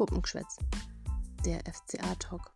Puppengeschwätz, 0.00 0.56
der 1.44 1.60
FCA-Talk. 1.70 2.54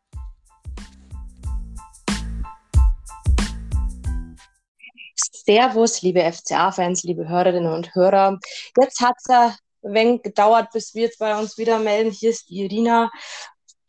Servus, 5.15 6.01
liebe 6.01 6.23
FCA-Fans, 6.23 7.03
liebe 7.03 7.29
Hörerinnen 7.29 7.71
und 7.71 7.95
Hörer. 7.95 8.39
Jetzt 8.81 8.99
hat 9.03 9.17
es 9.19 9.29
ein 9.29 9.53
wenig 9.83 10.23
gedauert, 10.23 10.71
bis 10.73 10.95
wir 10.95 11.11
bei 11.19 11.39
uns 11.39 11.59
wieder 11.59 11.79
melden. 11.79 12.11
Hier 12.13 12.31
ist 12.31 12.49
die 12.49 12.63
Irina. 12.63 13.11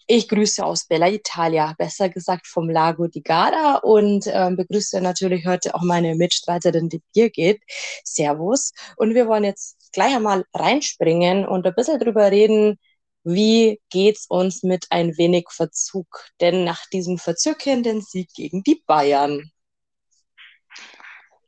Ich 0.06 0.28
grüße 0.28 0.64
aus 0.64 0.86
Bella 0.86 1.08
Italia, 1.08 1.74
besser 1.78 2.10
gesagt 2.10 2.48
vom 2.48 2.70
Lago 2.70 3.08
di 3.08 3.22
Garda 3.22 3.78
und 3.78 4.28
äh, 4.28 4.52
begrüße 4.54 5.00
natürlich 5.00 5.48
heute 5.48 5.74
auch 5.76 5.82
meine 5.82 6.16
Mitstreiterin, 6.16 6.90
die 6.90 7.02
Birgit. 7.14 7.62
Servus. 8.04 8.74
Und 8.97 9.15
wir 9.15 9.28
wollen 9.29 9.46
jetzt 9.46 9.78
gleich 9.93 10.14
einmal 10.14 10.43
reinspringen 10.54 11.47
und 11.47 11.65
ein 11.65 11.74
bisschen 11.74 12.01
drüber 12.01 12.29
reden, 12.29 12.78
wie 13.25 13.82
geht's 13.89 14.28
uns 14.28 14.64
mit 14.64 14.86
ein 14.92 15.18
wenig 15.18 15.47
Verzug? 15.50 16.07
Denn 16.39 16.64
nach 16.64 16.86
diesem 16.88 17.18
verzückenden 17.18 18.01
Sieg 18.01 18.29
gegen 18.34 18.64
die 18.64 18.82
Bayern. 18.86 19.51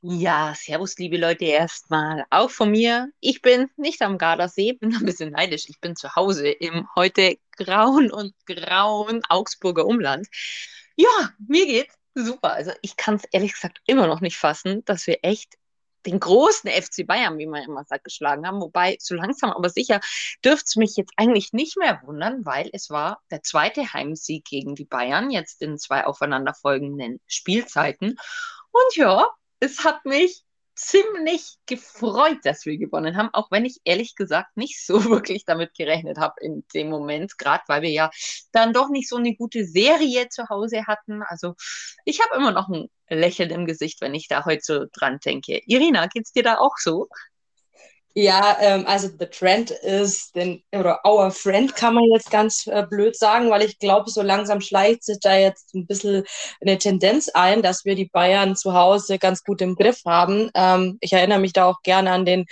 Ja, 0.02 0.53
servus, 0.55 0.98
liebe 0.98 1.17
Leute, 1.17 1.45
erstmal 1.45 2.26
auch 2.30 2.50
von 2.50 2.72
mir. 2.72 3.09
Ich 3.20 3.41
bin 3.41 3.70
nicht 3.77 4.02
am 4.02 4.17
Gardasee, 4.17 4.73
bin 4.73 4.95
ein 4.95 5.05
bisschen 5.05 5.31
neidisch. 5.31 5.70
Ich 5.70 5.80
bin 5.80 5.95
zu 5.95 6.16
Hause 6.16 6.50
im 6.50 6.88
heute 6.95 7.38
grauen 7.58 8.12
und 8.12 8.34
grauen 8.45 9.22
Augsburger 9.30 9.86
Umland. 9.86 10.28
Ja, 10.95 11.34
mir 11.48 11.66
geht's 11.66 11.95
super. 12.16 12.53
Also 12.53 12.72
ich 12.81 12.95
kann 12.98 13.16
es 13.16 13.23
ehrlich 13.31 13.53
gesagt 13.53 13.81
immer 13.86 14.08
noch 14.08 14.22
nicht 14.22 14.38
fassen, 14.38 14.84
dass 14.86 15.08
wir 15.08 15.20
echt 15.23 15.58
den 16.07 16.20
großen 16.20 16.70
FC 16.70 17.05
Bayern, 17.05 17.38
wie 17.38 17.45
man 17.45 17.63
immer 17.63 17.84
sagt, 17.84 18.05
geschlagen 18.05 18.47
haben. 18.47 18.61
Wobei, 18.61 18.97
so 19.00 19.13
langsam 19.13 19.52
aber 19.52 19.69
sicher 19.69 20.00
dürfte 20.44 20.66
es 20.66 20.75
mich 20.77 20.95
jetzt 20.95 21.14
eigentlich 21.17 21.53
nicht 21.53 21.77
mehr 21.77 22.02
wundern, 22.05 22.45
weil 22.45 22.69
es 22.73 22.89
war 22.89 23.22
der 23.30 23.44
zweite 23.44 23.94
Heimsieg 23.94 24.45
gegen 24.45 24.73
die 24.73 24.86
Bayern, 24.86 25.30
jetzt 25.30 25.61
in 25.61 25.77
zwei 25.77 26.05
aufeinanderfolgenden 26.05 27.19
Spielzeiten. 27.27 28.17
Und 28.72 28.95
ja, 28.95 29.27
es 29.59 29.83
hat 29.83 30.05
mich 30.05 30.44
ziemlich 30.78 31.58
gefreut, 31.66 32.38
dass 32.44 32.66
wir 32.66 32.78
gewonnen 32.78 33.17
haben, 33.17 33.30
auch 33.33 33.52
wenn 33.52 33.66
ich 33.66 33.80
ehrlich 33.83 34.16
gesagt 34.16 34.56
nicht 34.56 34.86
so 34.86 35.03
wirklich 35.09 35.44
damit 35.45 35.73
gerechnet 35.75 36.17
habe 36.17 36.36
in 36.42 36.64
dem 36.73 36.89
Moment, 36.89 37.38
gerade 37.38 37.64
weil 37.67 37.81
wir 37.81 37.89
ja 37.89 38.09
dann 38.52 38.73
doch 38.73 38.89
nicht 38.89 39.09
so 39.09 39.17
eine 39.17 39.36
gute 39.36 39.66
Serie 39.66 40.30
zu 40.30 40.50
Hause 40.50 40.86
hatten. 40.88 41.23
Also 41.23 41.55
ich 42.05 42.22
habe 42.22 42.38
immer 42.38 42.52
noch 42.52 42.70
ein 42.70 42.89
Lächeln 43.09 43.50
im 43.50 43.66
Gesicht, 43.66 44.02
wenn 44.02 44.14
ich 44.16 44.28
da 44.28 44.45
heute 44.45 44.61
so 44.64 44.86
dran 44.92 45.20
denke. 45.25 45.61
Irina, 45.66 46.08
geht's 46.08 46.31
dir 46.31 46.44
da 46.44 46.58
auch 46.58 46.78
so? 46.78 47.08
Ja, 48.20 48.58
ähm, 48.62 48.84
also 48.88 49.10
the 49.20 49.28
trend 49.28 49.70
ist, 49.70 50.36
den, 50.36 50.64
oder 50.72 51.02
our 51.06 51.30
friend 51.30 51.76
kann 51.76 51.94
man 51.94 52.04
jetzt 52.06 52.32
ganz 52.32 52.66
äh, 52.66 52.84
blöd 52.90 53.16
sagen, 53.16 53.52
weil 53.52 53.62
ich 53.62 53.78
glaube, 53.78 54.10
so 54.10 54.23
langsam 54.23 54.60
schleicht 54.60 55.04
sich 55.04 55.20
da 55.22 55.36
jetzt 55.38 55.76
ein 55.76 55.86
bisschen 55.86 56.23
eine 56.60 56.80
Tendenz 56.80 57.30
ein, 57.30 57.62
dass 57.62 57.86
wir 57.86 57.94
die 57.94 58.10
Bayern 58.10 58.56
zu 58.56 58.73
Hause 58.73 59.20
ganz 59.20 59.44
gut 59.44 59.62
im 59.62 59.76
Griff 59.76 60.02
haben. 60.04 60.50
Ähm, 60.56 60.98
ich 61.00 61.14
erinnere 61.14 61.38
mich 61.38 61.54
da 61.54 61.66
auch 61.66 61.84
gerne 61.84 62.10
an 62.10 62.26
den 62.26 62.45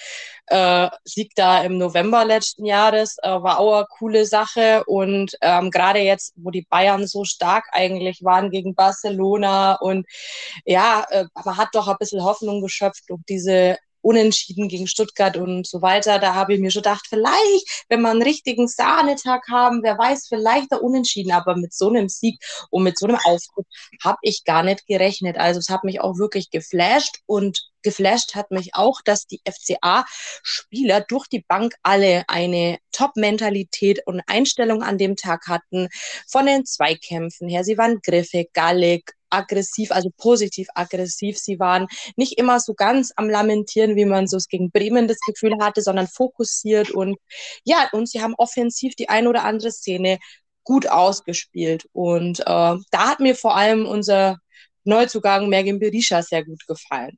äh, 0.48 0.88
Sieg 1.04 1.32
da 1.36 1.64
im 1.64 1.80
November 1.80 2.26
letzten 2.26 2.66
Jahres, 2.66 3.18
äh, 3.24 3.30
war 3.30 3.60
auch 3.60 3.78
eine 3.78 3.88
coole 3.98 4.28
Sache 4.28 4.84
und 4.86 5.36
ähm, 5.42 5.72
gerade 5.72 6.00
jetzt, 6.00 6.34
wo 6.36 6.52
die 6.52 6.68
Bayern 6.70 7.08
so 7.08 7.24
stark 7.24 7.66
eigentlich 7.72 8.24
waren 8.24 8.52
gegen 8.52 8.76
Barcelona 8.76 9.78
und 9.82 10.06
ja, 10.64 11.06
äh, 11.10 11.26
man 11.44 11.58
hat 11.58 11.70
doch 11.74 11.88
ein 11.88 11.98
bisschen 12.00 12.24
Hoffnung 12.24 12.62
geschöpft 12.62 13.06
durch 13.08 13.22
diese 13.28 13.78
Unentschieden 14.06 14.68
gegen 14.68 14.86
Stuttgart 14.86 15.36
und 15.36 15.66
so 15.66 15.82
weiter. 15.82 16.20
Da 16.20 16.36
habe 16.36 16.54
ich 16.54 16.60
mir 16.60 16.70
schon 16.70 16.84
gedacht, 16.84 17.08
vielleicht, 17.10 17.86
wenn 17.90 18.02
wir 18.02 18.12
einen 18.12 18.22
richtigen 18.22 18.68
Sahnetag 18.68 19.48
haben, 19.50 19.82
wer 19.82 19.98
weiß, 19.98 20.28
vielleicht 20.28 20.72
der 20.72 20.84
Unentschieden. 20.84 21.32
Aber 21.32 21.56
mit 21.56 21.74
so 21.74 21.90
einem 21.90 22.08
Sieg 22.08 22.40
und 22.70 22.84
mit 22.84 23.00
so 23.00 23.08
einem 23.08 23.18
Auftritt 23.18 23.66
habe 24.04 24.20
ich 24.22 24.44
gar 24.44 24.62
nicht 24.62 24.86
gerechnet. 24.86 25.38
Also 25.38 25.60
es 25.60 25.70
hat 25.70 25.84
mich 25.84 26.02
auch 26.02 26.20
wirklich 26.20 26.52
geflasht 26.52 27.18
und 27.26 27.60
geflasht 27.82 28.36
hat 28.36 28.52
mich 28.52 28.76
auch, 28.76 29.02
dass 29.04 29.26
die 29.26 29.42
FCA-Spieler 29.44 31.02
durch 31.02 31.28
die 31.28 31.44
Bank 31.48 31.74
alle 31.82 32.26
eine 32.28 32.78
Top-Mentalität 32.92 34.06
und 34.06 34.22
Einstellung 34.28 34.84
an 34.84 35.00
dem 35.00 35.16
Tag 35.16 35.48
hatten. 35.48 35.90
Von 36.28 36.46
den 36.46 36.66
Zweikämpfen 36.66 37.48
her. 37.48 37.64
Sie 37.64 37.78
waren 37.78 38.02
griffig, 38.04 38.54
gallig, 38.54 39.14
aggressiv, 39.36 39.92
also 39.92 40.10
positiv 40.18 40.68
aggressiv. 40.76 41.38
Sie 41.38 41.60
waren 41.60 41.88
nicht 42.16 42.38
immer 42.38 42.60
so 42.60 42.74
ganz 42.74 43.12
am 43.16 43.30
Lamentieren, 43.30 43.96
wie 43.96 44.06
man 44.06 44.28
so 44.28 44.38
es 44.38 44.48
gegen 44.48 44.72
Bremen 44.72 45.08
das 45.08 45.20
Gefühl 45.26 45.54
hatte, 45.62 45.82
sondern 45.82 46.08
fokussiert 46.08 46.92
und 46.92 47.18
ja, 47.64 47.90
und 47.92 48.10
sie 48.10 48.22
haben 48.22 48.36
offensiv 48.36 48.96
die 48.96 49.10
ein 49.10 49.28
oder 49.28 49.44
andere 49.44 49.72
Szene 49.72 50.20
gut 50.66 50.88
ausgespielt. 50.88 51.88
Und 51.94 52.42
äh, 52.42 52.44
da 52.44 53.10
hat 53.10 53.22
mir 53.22 53.36
vor 53.36 53.56
allem 53.56 53.86
unser 53.86 54.40
Neuzugang 54.84 55.48
Mergin 55.48 55.80
Berisha 55.80 56.22
sehr 56.22 56.44
gut 56.44 56.66
gefallen. 56.68 57.18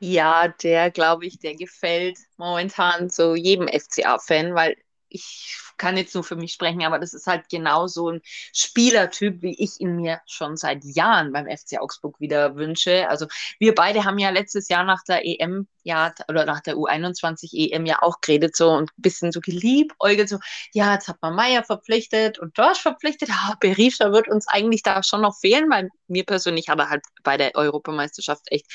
Ja, 0.00 0.48
der, 0.48 0.90
glaube 0.90 1.26
ich, 1.26 1.38
der 1.38 1.54
gefällt 1.54 2.18
momentan 2.36 3.10
so 3.10 3.34
jedem 3.34 3.68
FCA-Fan, 3.68 4.54
weil 4.54 4.76
ich 5.08 5.56
kann 5.76 5.96
jetzt 5.96 6.14
nur 6.14 6.24
für 6.24 6.36
mich 6.36 6.52
sprechen, 6.52 6.82
aber 6.84 6.98
das 6.98 7.14
ist 7.14 7.26
halt 7.26 7.48
genau 7.48 7.86
so 7.86 8.10
ein 8.10 8.20
Spielertyp, 8.52 9.42
wie 9.42 9.62
ich 9.62 9.80
ihn 9.80 9.96
mir 9.96 10.20
schon 10.26 10.56
seit 10.56 10.84
Jahren 10.84 11.32
beim 11.32 11.46
FC 11.46 11.80
Augsburg 11.80 12.20
wieder 12.20 12.56
wünsche. 12.56 13.08
Also 13.08 13.26
wir 13.58 13.74
beide 13.74 14.04
haben 14.04 14.18
ja 14.18 14.30
letztes 14.30 14.68
Jahr 14.68 14.84
nach 14.84 15.02
der 15.04 15.24
EM 15.24 15.66
ja, 15.84 16.12
oder 16.28 16.46
nach 16.46 16.60
der 16.60 16.76
U21 16.76 17.50
EM 17.52 17.86
ja 17.86 18.02
auch 18.02 18.20
geredet 18.20 18.56
so 18.56 18.70
und 18.70 18.90
ein 18.90 19.02
bisschen 19.02 19.32
so 19.32 19.40
geliebäugelt, 19.40 20.28
so, 20.30 20.38
ja, 20.72 20.94
jetzt 20.94 21.08
hat 21.08 21.18
man 21.20 21.36
Meier 21.36 21.62
verpflichtet 21.62 22.38
und 22.38 22.58
Dorsch 22.58 22.80
verpflichtet, 22.80 23.28
ah, 23.30 23.54
Berisha 23.60 24.10
wird 24.10 24.28
uns 24.28 24.48
eigentlich 24.48 24.82
da 24.82 25.02
schon 25.02 25.20
noch 25.20 25.38
fehlen, 25.38 25.70
weil 25.70 25.90
mir 26.08 26.24
persönlich 26.24 26.68
hat 26.68 26.78
er 26.78 26.88
halt 26.90 27.04
bei 27.22 27.36
der 27.36 27.54
Europameisterschaft 27.54 28.50
echt 28.50 28.66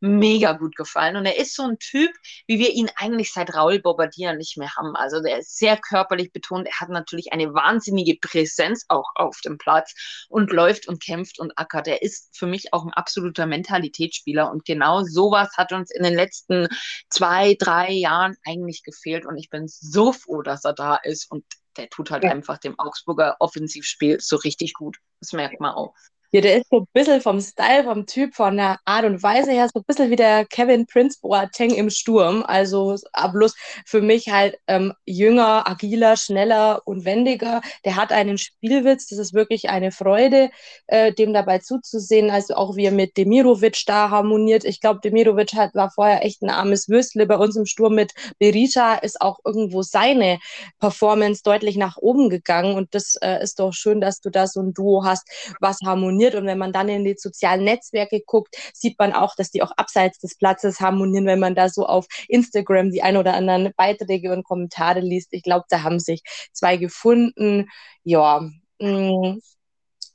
mega 0.00 0.52
gut 0.52 0.76
gefallen 0.76 1.16
und 1.16 1.26
er 1.26 1.38
ist 1.38 1.54
so 1.54 1.62
ein 1.62 1.78
Typ, 1.78 2.10
wie 2.46 2.58
wir 2.58 2.72
ihn 2.72 2.90
eigentlich 2.96 3.32
seit 3.32 3.54
Raul 3.54 3.80
Bobadilla 3.80 4.34
nicht 4.34 4.56
mehr 4.56 4.74
haben, 4.76 4.96
also 4.96 5.20
der 5.22 5.38
ist 5.38 5.56
sehr 5.58 5.76
körperlich 5.76 6.32
betont, 6.32 6.66
er 6.66 6.80
hat 6.80 6.88
natürlich 6.88 7.32
eine 7.32 7.54
wahnsinnige 7.54 8.16
Präsenz 8.20 8.84
auch 8.88 9.10
auf 9.14 9.40
dem 9.40 9.58
Platz 9.58 9.94
und 10.28 10.52
läuft 10.52 10.88
und 10.88 11.02
kämpft 11.02 11.38
und 11.38 11.58
ackert, 11.58 11.88
er 11.88 12.02
ist 12.02 12.36
für 12.36 12.46
mich 12.46 12.72
auch 12.72 12.84
ein 12.84 12.92
absoluter 12.92 13.46
Mentalitätsspieler 13.46 14.50
und 14.50 14.64
genau 14.64 15.02
sowas 15.02 15.50
hat 15.56 15.72
uns 15.72 15.90
in 15.90 16.02
den 16.02 16.14
letzten 16.14 16.68
zwei, 17.10 17.56
drei 17.58 17.92
Jahren 17.92 18.36
eigentlich 18.44 18.82
gefehlt. 18.82 19.26
Und 19.26 19.36
ich 19.36 19.50
bin 19.50 19.68
so 19.68 20.12
froh, 20.12 20.42
dass 20.42 20.64
er 20.64 20.74
da 20.74 20.96
ist. 20.96 21.30
Und 21.30 21.44
der 21.76 21.88
tut 21.88 22.10
halt 22.10 22.24
ja. 22.24 22.30
einfach 22.30 22.58
dem 22.58 22.78
Augsburger 22.78 23.36
Offensivspiel 23.40 24.20
so 24.20 24.36
richtig 24.36 24.74
gut. 24.74 24.96
Das 25.20 25.32
merkt 25.32 25.60
man 25.60 25.74
auch. 25.74 25.94
Ja, 26.32 26.40
der 26.40 26.56
ist 26.56 26.66
so 26.70 26.80
ein 26.80 26.86
bisschen 26.92 27.20
vom 27.20 27.40
Style, 27.40 27.84
vom 27.84 28.04
Typ, 28.04 28.34
von 28.34 28.56
der 28.56 28.78
Art 28.84 29.04
und 29.04 29.22
Weise 29.22 29.52
her 29.52 29.68
so 29.72 29.78
ein 29.80 29.84
bisschen 29.86 30.10
wie 30.10 30.16
der 30.16 30.44
Kevin 30.44 30.86
Prince 30.86 31.18
Boateng 31.22 31.72
im 31.72 31.88
Sturm. 31.88 32.42
Also 32.46 32.96
bloß 33.32 33.54
für 33.84 34.02
mich 34.02 34.28
halt 34.28 34.58
ähm, 34.66 34.92
jünger, 35.04 35.68
agiler, 35.68 36.16
schneller 36.16 36.82
und 36.84 37.04
wendiger. 37.04 37.60
Der 37.84 37.94
hat 37.96 38.10
einen 38.10 38.38
Spielwitz, 38.38 39.06
das 39.06 39.18
ist 39.20 39.34
wirklich 39.34 39.70
eine 39.70 39.92
Freude, 39.92 40.50
äh, 40.88 41.12
dem 41.12 41.32
dabei 41.32 41.60
zuzusehen. 41.60 42.30
Also 42.30 42.54
auch 42.54 42.74
wie 42.74 42.86
er 42.86 42.92
mit 42.92 43.16
Demirovic 43.16 43.84
da 43.86 44.10
harmoniert. 44.10 44.64
Ich 44.64 44.80
glaube, 44.80 45.00
Demirovic 45.04 45.54
hat, 45.54 45.74
war 45.76 45.90
vorher 45.92 46.24
echt 46.24 46.42
ein 46.42 46.50
armes 46.50 46.88
Würstle. 46.88 47.26
Bei 47.26 47.36
uns 47.36 47.54
im 47.56 47.66
Sturm 47.66 47.94
mit 47.94 48.12
Berita 48.40 48.96
ist 48.96 49.20
auch 49.20 49.38
irgendwo 49.44 49.82
seine 49.82 50.38
Performance 50.80 51.42
deutlich 51.44 51.76
nach 51.76 51.96
oben 51.98 52.30
gegangen. 52.30 52.74
Und 52.74 52.94
das 52.96 53.14
äh, 53.22 53.40
ist 53.42 53.60
doch 53.60 53.72
schön, 53.72 54.00
dass 54.00 54.20
du 54.20 54.30
da 54.30 54.48
so 54.48 54.60
ein 54.60 54.74
Duo 54.74 55.04
hast, 55.04 55.28
was 55.60 55.78
harmoniert 55.84 56.15
harmoniert. 56.16 56.34
Und 56.34 56.46
wenn 56.46 56.58
man 56.58 56.72
dann 56.72 56.88
in 56.88 57.04
die 57.04 57.16
sozialen 57.16 57.64
Netzwerke 57.64 58.22
guckt, 58.26 58.56
sieht 58.72 58.98
man 58.98 59.12
auch, 59.12 59.34
dass 59.36 59.50
die 59.50 59.62
auch 59.62 59.72
abseits 59.76 60.18
des 60.18 60.36
Platzes 60.36 60.80
harmonieren, 60.80 61.26
wenn 61.26 61.40
man 61.40 61.54
da 61.54 61.68
so 61.68 61.86
auf 61.86 62.06
Instagram 62.28 62.90
die 62.90 63.02
ein 63.02 63.16
oder 63.16 63.34
anderen 63.34 63.72
Beiträge 63.76 64.32
und 64.32 64.44
Kommentare 64.44 65.00
liest. 65.00 65.28
Ich 65.32 65.42
glaube, 65.42 65.66
da 65.68 65.82
haben 65.82 65.98
sich 66.00 66.22
zwei 66.52 66.76
gefunden. 66.76 67.68
Ja, 68.02 68.40
mm, 68.80 69.38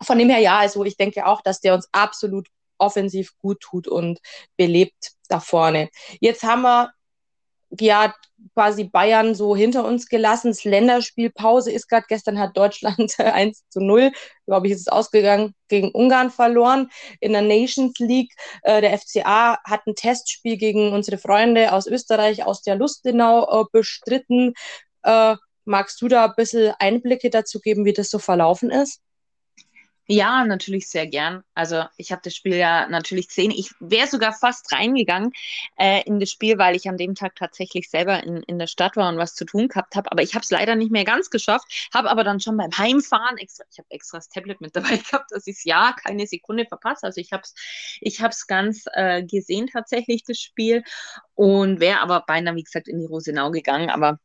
von 0.04 0.18
dem 0.18 0.30
her 0.30 0.40
ja, 0.40 0.60
also 0.60 0.84
ich 0.84 0.98
denke 0.98 1.26
auch, 1.26 1.42
dass 1.42 1.60
der 1.62 1.76
uns 1.76 1.88
absolut 1.92 2.48
offensiv 2.80 3.38
gut 3.38 3.60
tut 3.62 3.88
und 3.88 4.20
belebt 4.58 5.12
da 5.30 5.40
vorne. 5.40 5.90
Jetzt 6.20 6.44
haben 6.44 6.64
wir 6.64 6.92
ja 7.80 8.14
quasi 8.54 8.86
Bayern 8.86 9.36
so 9.36 9.56
hinter 9.56 9.86
uns 9.86 10.08
gelassen. 10.08 10.50
Das 10.50 10.64
Länderspielpause 10.64 11.72
ist 11.72 11.88
gerade, 11.88 12.06
gestern 12.08 12.40
hat 12.40 12.58
Deutschland 12.58 13.16
1 13.20 13.64
zu 13.70 13.80
0, 13.80 14.12
glaube 14.46 14.68
ich, 14.68 14.74
ist 14.74 14.82
es 14.82 14.88
ausgegangen, 14.88 15.54
gegen 15.68 15.92
Ungarn 15.92 16.32
verloren 16.32 16.90
in 17.20 17.34
der 17.34 17.42
Nations 17.42 17.98
League. 18.00 18.34
Äh, 18.64 18.82
der 18.82 18.98
FCA 18.98 19.58
hat 19.64 19.82
ein 19.88 19.96
Testspiel 19.96 20.58
gegen 20.58 20.92
unsere 20.92 21.18
Freunde 21.18 21.72
aus 21.74 21.88
Österreich, 21.88 22.44
aus 22.46 22.62
der 22.62 22.76
Lustenau 22.76 23.62
äh, 23.62 23.66
bestritten. 23.72 24.54
Äh, 25.04 25.36
magst 25.66 26.02
du 26.02 26.08
da 26.08 26.26
ein 26.26 26.34
bisschen 26.36 26.74
Einblicke 26.80 27.30
dazu 27.30 27.60
geben, 27.60 27.86
wie 27.86 27.94
das 27.94 28.10
so 28.10 28.20
verlaufen 28.20 28.70
ist? 28.72 29.00
Ja, 30.14 30.44
natürlich 30.44 30.90
sehr 30.90 31.08
gern. 31.08 31.42
Also 31.54 31.86
ich 31.96 32.12
habe 32.12 32.22
das 32.22 32.36
Spiel 32.36 32.56
ja 32.56 32.86
natürlich 32.90 33.30
gesehen. 33.30 33.50
Ich 33.52 33.72
wäre 33.80 34.08
sogar 34.08 34.34
fast 34.34 34.70
reingegangen 34.74 35.32
äh, 35.78 36.04
in 36.04 36.20
das 36.20 36.30
Spiel, 36.30 36.58
weil 36.58 36.76
ich 36.76 36.90
an 36.90 36.98
dem 36.98 37.16
Tag 37.16 37.34
tatsächlich 37.38 37.90
selber 37.90 38.22
in, 38.22 38.44
in 38.44 38.60
der 38.60 38.68
Stadt 38.68 38.98
war 38.98 39.08
und 39.08 39.18
was 39.18 39.36
zu 39.36 39.46
tun 39.46 39.70
gehabt 39.70 39.96
habe. 39.96 40.12
Aber 40.12 40.22
ich 40.22 40.34
habe 40.34 40.44
es 40.44 40.52
leider 40.52 40.76
nicht 40.76 40.92
mehr 40.92 41.06
ganz 41.06 41.30
geschafft. 41.30 41.90
Habe 41.94 42.10
aber 42.12 42.26
dann 42.26 42.42
schon 42.42 42.58
beim 42.58 42.72
Heimfahren 42.78 43.38
extra, 43.38 43.64
ich 43.72 43.78
habe 43.78 43.88
extra 43.90 44.18
das 44.18 44.28
Tablet 44.28 44.60
mit 44.60 44.76
dabei 44.76 44.98
gehabt, 44.98 45.32
dass 45.32 45.48
ich 45.48 45.56
es 45.58 45.64
ja 45.64 45.96
keine 46.04 46.28
Sekunde 46.28 46.66
verpasse. 46.66 47.06
Also 47.06 47.22
ich 47.22 47.32
habe 47.32 47.44
es 47.44 47.56
ich 48.02 48.20
hab's 48.22 48.48
ganz 48.48 48.84
äh, 48.94 49.24
gesehen 49.24 49.68
tatsächlich, 49.68 50.24
das 50.26 50.40
Spiel. 50.40 50.84
Und 51.36 51.80
wäre 51.80 52.02
aber 52.02 52.26
beinahe, 52.28 52.56
wie 52.56 52.64
gesagt, 52.64 52.90
in 52.90 53.00
die 53.00 53.06
Rosenau 53.06 53.50
gegangen. 53.52 53.90
Aber 53.90 54.20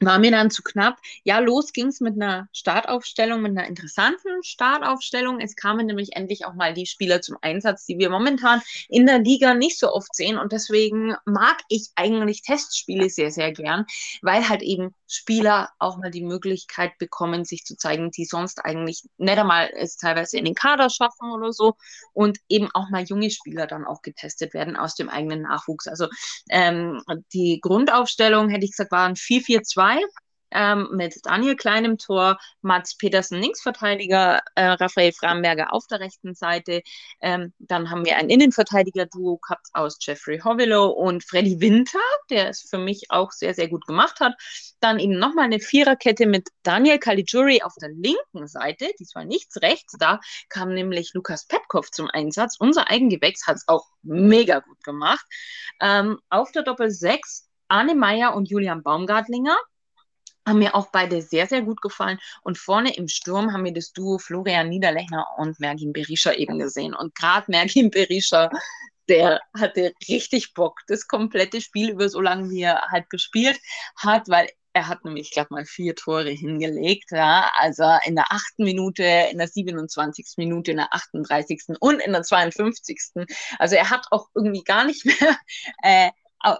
war 0.00 0.18
mir 0.18 0.30
dann 0.30 0.50
zu 0.50 0.62
knapp. 0.62 0.98
Ja, 1.24 1.38
los 1.38 1.72
ging 1.72 1.88
es 1.88 2.00
mit 2.00 2.14
einer 2.14 2.48
Startaufstellung, 2.52 3.42
mit 3.42 3.56
einer 3.56 3.68
interessanten 3.68 4.42
Startaufstellung. 4.42 5.40
Es 5.40 5.56
kamen 5.56 5.86
nämlich 5.86 6.16
endlich 6.16 6.44
auch 6.44 6.54
mal 6.54 6.74
die 6.74 6.86
Spieler 6.86 7.20
zum 7.22 7.36
Einsatz, 7.40 7.86
die 7.86 7.98
wir 7.98 8.10
momentan 8.10 8.62
in 8.88 9.06
der 9.06 9.20
Liga 9.20 9.54
nicht 9.54 9.78
so 9.78 9.92
oft 9.92 10.14
sehen. 10.14 10.38
Und 10.38 10.52
deswegen 10.52 11.14
mag 11.24 11.60
ich 11.68 11.90
eigentlich 11.94 12.42
Testspiele 12.42 13.08
sehr, 13.10 13.30
sehr 13.30 13.52
gern, 13.52 13.86
weil 14.22 14.48
halt 14.48 14.62
eben 14.62 14.94
Spieler 15.12 15.70
auch 15.78 15.98
mal 15.98 16.10
die 16.10 16.24
Möglichkeit 16.24 16.96
bekommen, 16.98 17.44
sich 17.44 17.64
zu 17.64 17.76
zeigen, 17.76 18.10
die 18.10 18.24
sonst 18.24 18.64
eigentlich 18.64 19.02
nicht 19.18 19.38
einmal 19.38 19.70
es 19.76 19.96
teilweise 19.96 20.38
in 20.38 20.44
den 20.44 20.54
Kader 20.54 20.88
schaffen 20.88 21.30
oder 21.30 21.52
so. 21.52 21.74
Und 22.12 22.38
eben 22.48 22.70
auch 22.72 22.88
mal 22.90 23.04
junge 23.04 23.30
Spieler 23.30 23.66
dann 23.66 23.84
auch 23.84 24.02
getestet 24.02 24.54
werden 24.54 24.76
aus 24.76 24.94
dem 24.94 25.08
eigenen 25.08 25.42
Nachwuchs. 25.42 25.86
Also 25.86 26.08
ähm, 26.50 27.02
die 27.32 27.60
Grundaufstellung, 27.60 28.48
hätte 28.48 28.64
ich 28.64 28.70
gesagt, 28.70 28.92
war 28.92 29.06
ein 29.06 29.16
4-4-2 29.16 30.00
ähm, 30.54 30.88
mit 30.92 31.14
Daniel 31.24 31.56
Klein 31.56 31.84
im 31.84 31.98
Tor, 31.98 32.38
Mats 32.60 32.96
Petersen 32.96 33.40
Linksverteidiger, 33.40 34.40
äh, 34.54 34.64
Raphael 34.64 35.12
Framberger 35.12 35.72
auf 35.72 35.86
der 35.86 36.00
rechten 36.00 36.34
Seite. 36.34 36.82
Ähm, 37.20 37.52
dann 37.58 37.90
haben 37.90 38.04
wir 38.04 38.16
ein 38.16 38.30
Innenverteidiger-Duo 38.30 39.38
gehabt 39.38 39.68
aus 39.72 39.98
Jeffrey 40.00 40.40
Hovelow 40.40 40.88
und 40.88 41.24
Freddy 41.24 41.60
Winter, 41.60 41.98
der 42.30 42.50
es 42.50 42.62
für 42.62 42.78
mich 42.78 43.06
auch 43.10 43.32
sehr, 43.32 43.54
sehr 43.54 43.68
gut 43.68 43.86
gemacht 43.86 44.20
hat. 44.20 44.34
Dann 44.80 44.98
eben 44.98 45.18
nochmal 45.18 45.46
eine 45.46 45.60
Viererkette 45.60 46.26
mit 46.26 46.48
Daniel 46.62 46.98
Caligiuri 46.98 47.62
auf 47.62 47.74
der 47.80 47.90
linken 47.90 48.46
Seite, 48.46 48.90
diesmal 48.98 49.26
nichts 49.26 49.60
rechts. 49.62 49.94
Da 49.98 50.20
kam 50.48 50.74
nämlich 50.74 51.12
Lukas 51.14 51.46
Petkov 51.46 51.90
zum 51.90 52.08
Einsatz. 52.10 52.56
Unser 52.58 52.88
Eigengewächs 52.90 53.46
hat 53.46 53.56
es 53.56 53.68
auch 53.68 53.86
mega 54.02 54.60
gut 54.60 54.82
gemacht. 54.82 55.24
Ähm, 55.80 56.18
auf 56.30 56.52
der 56.52 56.62
Doppel 56.62 56.90
6 56.90 57.48
Arne 57.68 57.94
Meyer 57.94 58.34
und 58.36 58.50
Julian 58.50 58.82
Baumgartlinger 58.82 59.56
haben 60.46 60.58
mir 60.58 60.74
auch 60.74 60.88
beide 60.90 61.22
sehr, 61.22 61.46
sehr 61.46 61.62
gut 61.62 61.80
gefallen. 61.80 62.18
Und 62.42 62.58
vorne 62.58 62.96
im 62.96 63.08
Sturm 63.08 63.52
haben 63.52 63.64
wir 63.64 63.72
das 63.72 63.92
Duo 63.92 64.18
Florian 64.18 64.68
Niederlechner 64.68 65.26
und 65.38 65.60
Mergin 65.60 65.92
Berisha 65.92 66.32
eben 66.32 66.58
gesehen. 66.58 66.94
Und 66.94 67.14
gerade 67.14 67.50
Mergin 67.50 67.90
Berisha, 67.90 68.50
der 69.08 69.40
hatte 69.58 69.92
richtig 70.08 70.54
Bock, 70.54 70.80
das 70.86 71.06
komplette 71.06 71.60
Spiel 71.60 71.90
über 71.90 72.08
so 72.08 72.20
lange, 72.20 72.50
wie 72.50 72.62
er 72.62 72.82
halt 72.90 73.10
gespielt 73.10 73.58
hat, 73.96 74.28
weil 74.28 74.48
er 74.74 74.88
hat 74.88 75.04
nämlich, 75.04 75.28
ich 75.28 75.32
glaube 75.32 75.48
mal, 75.50 75.64
vier 75.66 75.94
Tore 75.94 76.30
hingelegt. 76.30 77.10
Ja? 77.10 77.50
Also 77.58 77.84
in 78.04 78.16
der 78.16 78.26
achten 78.30 78.64
Minute, 78.64 79.04
in 79.30 79.38
der 79.38 79.48
27. 79.48 80.34
Minute, 80.38 80.70
in 80.70 80.78
der 80.78 80.94
38. 80.94 81.76
und 81.80 82.00
in 82.00 82.12
der 82.12 82.22
52. 82.22 82.98
Also 83.58 83.76
er 83.76 83.90
hat 83.90 84.06
auch 84.10 84.28
irgendwie 84.34 84.64
gar 84.64 84.84
nicht 84.84 85.04
mehr 85.04 85.36
äh, 85.82 86.10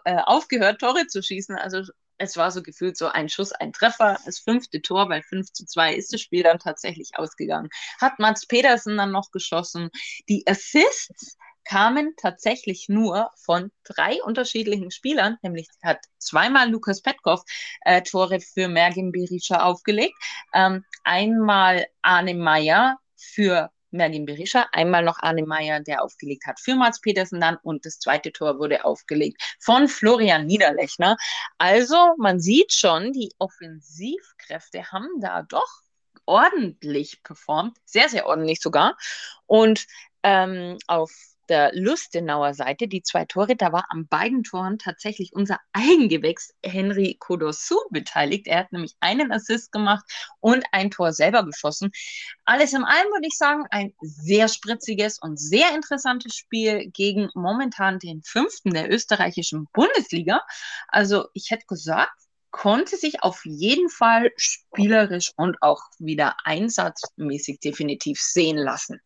äh 0.05 0.23
aufgehört, 0.25 0.81
Tore 0.81 1.07
zu 1.07 1.23
schießen. 1.23 1.57
Also 1.57 1.83
es 2.23 2.37
war 2.37 2.53
so 2.53 2.63
gefühlt 2.63 2.97
so 2.97 3.09
ein 3.09 3.29
Schuss, 3.29 3.51
ein 3.53 3.73
Treffer, 3.73 4.17
das 4.25 4.39
fünfte 4.39 4.81
Tor, 4.81 5.09
weil 5.09 5.23
5 5.23 5.53
zu 5.53 5.67
2 5.67 5.95
ist 5.95 6.13
das 6.13 6.21
Spiel 6.21 6.45
dann 6.45 6.61
tatsächlich 6.61 7.11
ausgegangen. 7.17 7.69
Hat 8.01 8.21
Mats 8.21 8.47
Pedersen 8.47 8.97
dann 8.97 9.11
noch 9.11 9.33
geschossen. 9.33 9.91
Die 10.29 10.45
Assists 10.47 11.37
kamen 11.65 12.15
tatsächlich 12.17 12.89
nur 12.89 13.31
von 13.37 13.73
drei 13.85 14.23
unterschiedlichen 14.23 14.93
Spielern, 14.93 15.37
nämlich 15.43 15.69
hat 15.83 15.99
zweimal 16.19 16.71
Lukas 16.71 17.03
Petkov 17.03 17.43
äh, 17.83 18.03
Tore 18.03 18.41
für 18.41 18.69
Mergin 18.69 19.11
Berisha 19.11 19.63
aufgelegt, 19.63 20.15
ähm, 20.55 20.85
einmal 21.03 21.87
Arne 22.03 22.35
Meyer 22.35 22.99
für 23.17 23.71
Merlin 23.93 24.27
Berisha, 24.27 24.67
einmal 24.73 25.05
noch 25.05 25.19
Arne 25.21 25.45
Meyer, 25.45 25.81
der 25.81 26.03
aufgelegt 26.03 26.47
hat 26.47 26.61
für 26.61 26.75
Mats 26.75 27.01
Petersen 27.01 27.41
dann 27.41 27.59
und 27.63 27.87
das 27.87 27.99
zweite 27.99 28.33
Tor 28.33 28.59
wurde 28.59 28.85
aufgelegt 28.85 29.43
von 29.61 29.89
Florian 29.89 30.47
Niederlechner. 30.47 31.17
Also 31.59 32.15
man 32.19 32.41
sieht 32.41 32.73
schon, 32.73 33.13
die 33.13 33.33
Offensivkräfte 33.39 34.91
haben 34.93 35.21
da 35.21 35.43
doch 35.43 35.83
ordentlich 36.27 37.23
performt, 37.23 37.77
sehr, 37.85 38.09
sehr 38.09 38.27
ordentlich 38.27 38.61
sogar. 38.61 38.97
Und 39.47 39.87
ähm, 40.23 40.79
auf 40.87 41.13
der 41.53 41.71
Lustenauer 41.75 42.55
Seite, 42.55 42.89
die 42.89 43.03
zwei 43.03 43.27
Tore, 43.27 43.57
da 43.57 43.73
war 43.73 43.85
an 43.91 44.09
beiden 44.09 44.43
Toren 44.43 44.79
tatsächlich 44.79 45.35
unser 45.35 45.59
Eigengewächs 45.75 46.55
Henry 46.65 47.19
Kodosu 47.21 47.77
beteiligt. 47.91 48.47
Er 48.47 48.61
hat 48.61 48.73
nämlich 48.73 48.97
einen 49.01 49.31
Assist 49.31 49.71
gemacht 49.71 50.03
und 50.41 50.65
ein 50.73 50.91
Tor 50.91 51.13
selber 51.13 51.45
geschossen. 51.45 51.91
Alles 52.47 52.73
in 52.73 52.85
allem 52.85 53.07
würde 53.13 53.27
ich 53.27 53.37
sagen, 53.37 53.67
ein 53.71 53.93
sehr 54.01 54.49
spritziges 54.49 55.19
und 55.19 55.39
sehr 55.39 55.75
interessantes 55.75 56.35
Spiel 56.35 56.91
gegen 56.91 57.29
momentan 57.35 57.99
den 57.99 58.23
fünften 58.23 58.71
der 58.71 58.91
österreichischen 58.91 59.69
Bundesliga. 59.75 60.41
Also 60.89 61.27
ich 61.35 61.51
hätte 61.51 61.67
gesagt, 61.67 62.13
konnte 62.51 62.97
sich 62.97 63.23
auf 63.23 63.45
jeden 63.45 63.91
Fall 63.91 64.33
spielerisch 64.37 65.33
und 65.37 65.61
auch 65.61 65.83
wieder 65.99 66.35
einsatzmäßig 66.45 67.61
definitiv 67.61 68.23
sehen 68.23 68.57
lassen. 68.57 69.03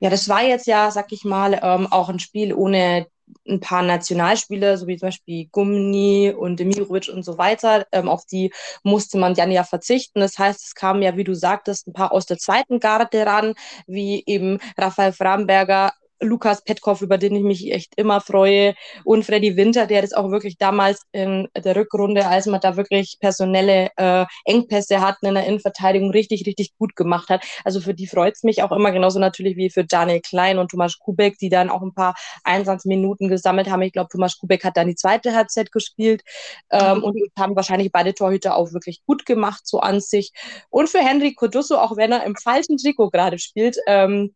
Ja, 0.00 0.10
das 0.10 0.28
war 0.28 0.42
jetzt 0.42 0.66
ja, 0.66 0.90
sag 0.90 1.12
ich 1.12 1.24
mal, 1.24 1.58
ähm, 1.62 1.86
auch 1.90 2.08
ein 2.08 2.20
Spiel 2.20 2.54
ohne 2.54 3.06
ein 3.46 3.60
paar 3.60 3.82
Nationalspieler, 3.82 4.78
so 4.78 4.86
wie 4.86 4.96
zum 4.96 5.08
Beispiel 5.08 5.48
Gumni 5.52 6.32
und 6.36 6.58
Demirovic 6.60 7.08
und 7.12 7.24
so 7.24 7.36
weiter. 7.36 7.86
Ähm, 7.92 8.08
auf 8.08 8.24
die 8.24 8.52
musste 8.84 9.18
man 9.18 9.34
dann 9.34 9.50
ja 9.50 9.64
verzichten. 9.64 10.20
Das 10.20 10.38
heißt, 10.38 10.62
es 10.64 10.74
kamen 10.74 11.02
ja, 11.02 11.16
wie 11.16 11.24
du 11.24 11.34
sagtest, 11.34 11.86
ein 11.88 11.92
paar 11.92 12.12
aus 12.12 12.24
der 12.26 12.38
zweiten 12.38 12.80
Garde 12.80 13.26
ran, 13.26 13.54
wie 13.86 14.22
eben 14.26 14.60
Raphael 14.78 15.12
Framberger, 15.12 15.92
Lukas 16.20 16.62
Petkov, 16.62 17.02
über 17.02 17.18
den 17.18 17.34
ich 17.36 17.42
mich 17.42 17.72
echt 17.72 17.92
immer 17.96 18.20
freue, 18.20 18.74
und 19.04 19.24
Freddy 19.24 19.56
Winter, 19.56 19.86
der 19.86 20.02
das 20.02 20.12
auch 20.12 20.30
wirklich 20.30 20.58
damals 20.58 21.02
in 21.12 21.48
der 21.56 21.76
Rückrunde, 21.76 22.26
als 22.26 22.46
man 22.46 22.60
da 22.60 22.76
wirklich 22.76 23.18
personelle 23.20 23.90
äh, 23.96 24.26
Engpässe 24.44 25.00
hatten 25.00 25.26
in 25.26 25.34
der 25.34 25.46
Innenverteidigung, 25.46 26.10
richtig, 26.10 26.46
richtig 26.46 26.76
gut 26.76 26.96
gemacht 26.96 27.28
hat. 27.28 27.44
Also 27.64 27.80
für 27.80 27.94
die 27.94 28.06
freut 28.06 28.34
es 28.34 28.42
mich 28.42 28.62
auch 28.62 28.72
immer, 28.72 28.92
genauso 28.92 29.18
natürlich 29.18 29.56
wie 29.56 29.70
für 29.70 29.84
Daniel 29.84 30.20
Klein 30.20 30.58
und 30.58 30.70
Thomas 30.70 30.98
Kubek, 30.98 31.38
die 31.38 31.48
dann 31.48 31.70
auch 31.70 31.82
ein 31.82 31.94
paar 31.94 32.14
Einsatzminuten 32.44 33.28
gesammelt 33.28 33.70
haben. 33.70 33.82
Ich 33.82 33.92
glaube, 33.92 34.08
Thomas 34.10 34.38
Kubek 34.38 34.64
hat 34.64 34.76
dann 34.76 34.88
die 34.88 34.94
zweite 34.94 35.34
Halbzeit 35.34 35.72
gespielt 35.72 36.22
ähm, 36.70 37.02
und 37.02 37.18
haben 37.38 37.56
wahrscheinlich 37.56 37.92
beide 37.92 38.14
Torhüter 38.14 38.56
auch 38.56 38.72
wirklich 38.72 39.02
gut 39.06 39.26
gemacht, 39.26 39.66
so 39.66 39.80
an 39.80 40.00
sich. 40.00 40.32
Und 40.70 40.88
für 40.88 40.98
Henry 40.98 41.34
Codusso, 41.34 41.76
auch 41.76 41.96
wenn 41.96 42.12
er 42.12 42.24
im 42.24 42.36
falschen 42.36 42.76
Trikot 42.76 43.10
gerade 43.10 43.38
spielt, 43.38 43.76
ähm, 43.86 44.34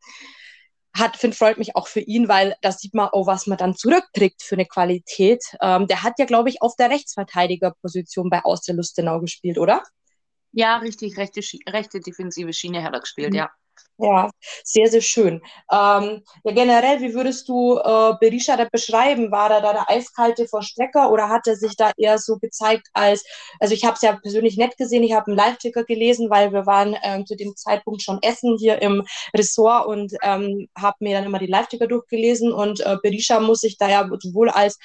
hat, 0.94 1.16
find, 1.16 1.34
freut 1.34 1.58
mich 1.58 1.74
auch 1.74 1.86
für 1.86 2.00
ihn, 2.00 2.28
weil 2.28 2.54
da 2.60 2.70
sieht 2.72 2.94
man 2.94 3.08
auch, 3.08 3.26
was 3.26 3.46
man 3.46 3.58
dann 3.58 3.74
zurückkriegt 3.74 4.42
für 4.42 4.56
eine 4.56 4.66
Qualität. 4.66 5.42
Ähm, 5.60 5.86
der 5.86 6.02
hat 6.02 6.18
ja, 6.18 6.26
glaube 6.26 6.50
ich, 6.50 6.60
auf 6.60 6.76
der 6.76 6.90
Rechtsverteidigerposition 6.90 8.28
bei 8.28 8.44
Austria 8.44 8.76
Lustenau 8.76 9.20
gespielt, 9.20 9.58
oder? 9.58 9.82
Ja, 10.52 10.76
richtig, 10.78 11.16
rechte, 11.16 11.40
rechte 11.68 12.00
defensive 12.00 12.52
Schiene 12.52 12.82
hat 12.82 12.92
er 12.92 13.00
gespielt, 13.00 13.30
mhm. 13.30 13.38
ja. 13.38 13.50
Ja, 13.98 14.30
sehr, 14.64 14.88
sehr 14.88 15.00
schön. 15.00 15.34
Ähm, 15.70 16.22
ja, 16.42 16.52
generell, 16.52 17.00
wie 17.02 17.14
würdest 17.14 17.48
du 17.48 17.78
äh, 17.78 18.14
Berisha 18.20 18.56
da 18.56 18.66
beschreiben? 18.70 19.30
War 19.30 19.50
er 19.50 19.60
da 19.60 19.72
der 19.72 19.88
eiskalte 19.90 20.48
Vorstrecker 20.48 21.12
oder 21.12 21.28
hat 21.28 21.46
er 21.46 21.54
sich 21.54 21.76
da 21.76 21.92
eher 21.96 22.18
so 22.18 22.38
gezeigt 22.38 22.88
als, 22.94 23.24
also 23.60 23.74
ich 23.74 23.84
habe 23.84 23.94
es 23.94 24.02
ja 24.02 24.14
persönlich 24.20 24.56
nett 24.56 24.76
gesehen, 24.76 25.04
ich 25.04 25.12
habe 25.12 25.28
einen 25.28 25.36
Live-Ticker 25.36 25.84
gelesen, 25.84 26.30
weil 26.30 26.52
wir 26.52 26.66
waren 26.66 26.96
ähm, 27.04 27.26
zu 27.26 27.36
dem 27.36 27.54
Zeitpunkt 27.54 28.02
schon 28.02 28.18
essen 28.22 28.56
hier 28.58 28.82
im 28.82 29.04
Ressort 29.36 29.86
und 29.86 30.12
ähm, 30.22 30.68
habe 30.76 30.96
mir 31.00 31.16
dann 31.18 31.26
immer 31.26 31.38
die 31.38 31.46
Live-Ticker 31.46 31.86
durchgelesen 31.86 32.52
und 32.52 32.80
äh, 32.80 32.96
Berisha 33.02 33.38
muss 33.38 33.60
sich 33.60 33.78
da 33.78 33.88
ja 33.88 34.08
sowohl 34.18 34.48
als 34.48 34.78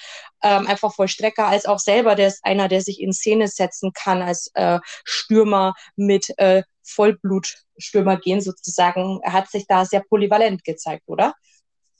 ähm, 0.43 0.67
einfach 0.67 0.93
Vollstrecker 0.93 1.47
als 1.47 1.65
auch 1.65 1.79
selber, 1.79 2.13
der 2.13 2.27
ist 2.27 2.45
einer, 2.45 2.67
der 2.67 2.81
sich 2.81 3.01
in 3.01 3.13
Szene 3.13 3.47
setzen 3.47 3.93
kann 3.93 4.21
als 4.21 4.51
äh, 4.53 4.79
Stürmer 5.05 5.73
mit 5.95 6.37
äh, 6.37 6.61
Vollblutstürmer 6.87 8.17
gehen 8.17 8.41
sozusagen. 8.41 9.19
Hat 9.23 9.49
sich 9.49 9.67
da 9.67 9.85
sehr 9.85 10.01
polyvalent 10.01 10.63
gezeigt, 10.63 11.03
oder? 11.07 11.33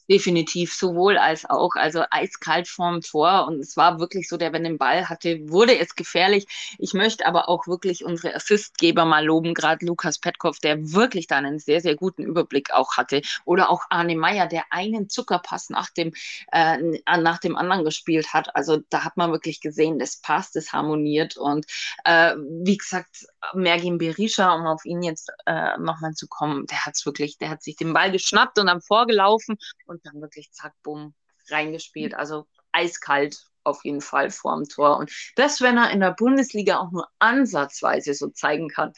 Definitiv, 0.10 0.74
sowohl 0.74 1.18
als 1.18 1.44
auch, 1.50 1.72
also 1.76 2.02
eiskalt 2.10 2.70
vorm 2.70 3.02
Tor 3.02 3.46
und 3.46 3.60
es 3.60 3.76
war 3.76 4.00
wirklich 4.00 4.30
so, 4.30 4.38
der, 4.38 4.54
wenn 4.54 4.64
den 4.64 4.78
Ball 4.78 5.10
hatte, 5.10 5.38
wurde 5.50 5.78
es 5.78 5.96
gefährlich. 5.96 6.46
Ich 6.78 6.94
möchte 6.94 7.26
aber 7.26 7.50
auch 7.50 7.68
wirklich 7.68 8.06
unsere 8.06 8.34
Assistgeber 8.34 9.04
mal 9.04 9.26
loben, 9.26 9.54
gerade 9.54 9.86
Lukas 9.86 10.18
Petkov, 10.18 10.60
der 10.60 10.94
wirklich 10.94 11.28
dann 11.28 11.46
einen 11.46 11.60
sehr, 11.60 11.82
sehr 11.82 11.98
guten 11.98 12.24
Überblick 12.24 12.72
auch 12.72 12.96
hatte 12.96 13.22
oder 13.44 13.70
auch 13.70 13.82
Arne 13.90 14.16
Meyer, 14.16 14.48
der 14.48 14.64
einen 14.70 15.10
Zuckerpass 15.10 15.70
nach 15.70 15.90
dem, 15.90 16.14
äh, 16.54 16.78
nach 17.06 17.40
dem 17.40 17.58
anderen 17.58 17.84
gespielt 17.84 18.34
hat. 18.34 18.56
Also 18.56 18.78
da 18.90 19.04
hat 19.04 19.18
man 19.18 19.34
wirklich 19.34 19.60
gesehen, 19.60 20.00
das 20.00 20.22
passt, 20.22 20.56
das 20.56 20.72
harmoniert 20.72 21.36
und 21.36 21.66
äh, 22.06 22.34
wie 22.38 22.78
gesagt, 22.78 23.28
Mergin 23.54 23.98
Berisha, 23.98 24.54
um 24.54 24.66
auf 24.66 24.84
ihn 24.86 25.02
jetzt 25.02 25.32
äh, 25.46 25.78
nochmal 25.78 26.14
zu 26.14 26.28
kommen, 26.28 26.66
der 26.68 26.86
hat 26.86 26.96
es 26.96 27.06
wirklich, 27.06 27.38
der 27.38 27.50
hat 27.50 27.64
sich 27.64 27.76
den 27.76 27.94
Ball 27.94 28.12
geschnappt 28.12 28.60
und 28.60 28.68
dann 28.68 28.82
vorgelaufen 28.82 29.58
und 29.86 30.06
dann 30.06 30.22
wirklich 30.22 30.52
zack, 30.52 30.74
bumm, 30.84 31.14
reingespielt. 31.50 32.14
Also 32.14 32.48
eiskalt 32.72 33.38
auf 33.64 33.84
jeden 33.84 34.02
Fall 34.02 34.32
vorm 34.32 34.64
Tor. 34.66 34.98
Und 34.98 35.12
das, 35.36 35.62
wenn 35.62 35.78
er 35.78 35.92
in 35.92 36.00
der 36.00 36.14
Bundesliga 36.14 36.80
auch 36.80 36.92
nur 36.92 37.08
ansatzweise 37.20 38.14
so 38.14 38.30
zeigen 38.30 38.70
kann, 38.70 38.94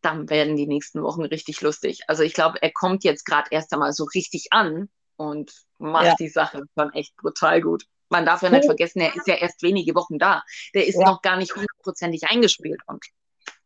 dann 0.00 0.28
werden 0.28 0.56
die 0.56 0.66
nächsten 0.66 1.02
Wochen 1.02 1.24
richtig 1.24 1.60
lustig. 1.60 2.02
Also 2.06 2.22
ich 2.22 2.34
glaube, 2.34 2.60
er 2.62 2.72
kommt 2.72 3.04
jetzt 3.04 3.24
gerade 3.24 3.48
erst 3.50 3.72
einmal 3.72 3.92
so 3.92 4.04
richtig 4.04 4.48
an 4.50 4.88
und 5.16 5.52
macht 5.78 6.06
ja. 6.06 6.14
die 6.18 6.28
Sache 6.28 6.62
schon 6.76 6.92
echt 6.92 7.16
brutal 7.16 7.60
gut. 7.60 7.84
Man 8.08 8.24
darf 8.24 8.42
ja 8.42 8.50
nicht 8.50 8.64
vergessen, 8.64 9.00
er 9.00 9.14
ist 9.14 9.26
ja 9.26 9.34
erst 9.34 9.62
wenige 9.62 9.94
Wochen 9.94 10.18
da. 10.18 10.42
Der 10.74 10.86
ist 10.86 10.98
ja. 10.98 11.04
noch 11.04 11.20
gar 11.20 11.36
nicht 11.36 11.54
hundertprozentig 11.54 12.24
eingespielt 12.28 12.80
und 12.86 13.04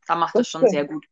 da 0.06 0.14
macht 0.16 0.38
es 0.38 0.48
schon 0.48 0.68
sehr 0.68 0.84
gut. 0.86 1.06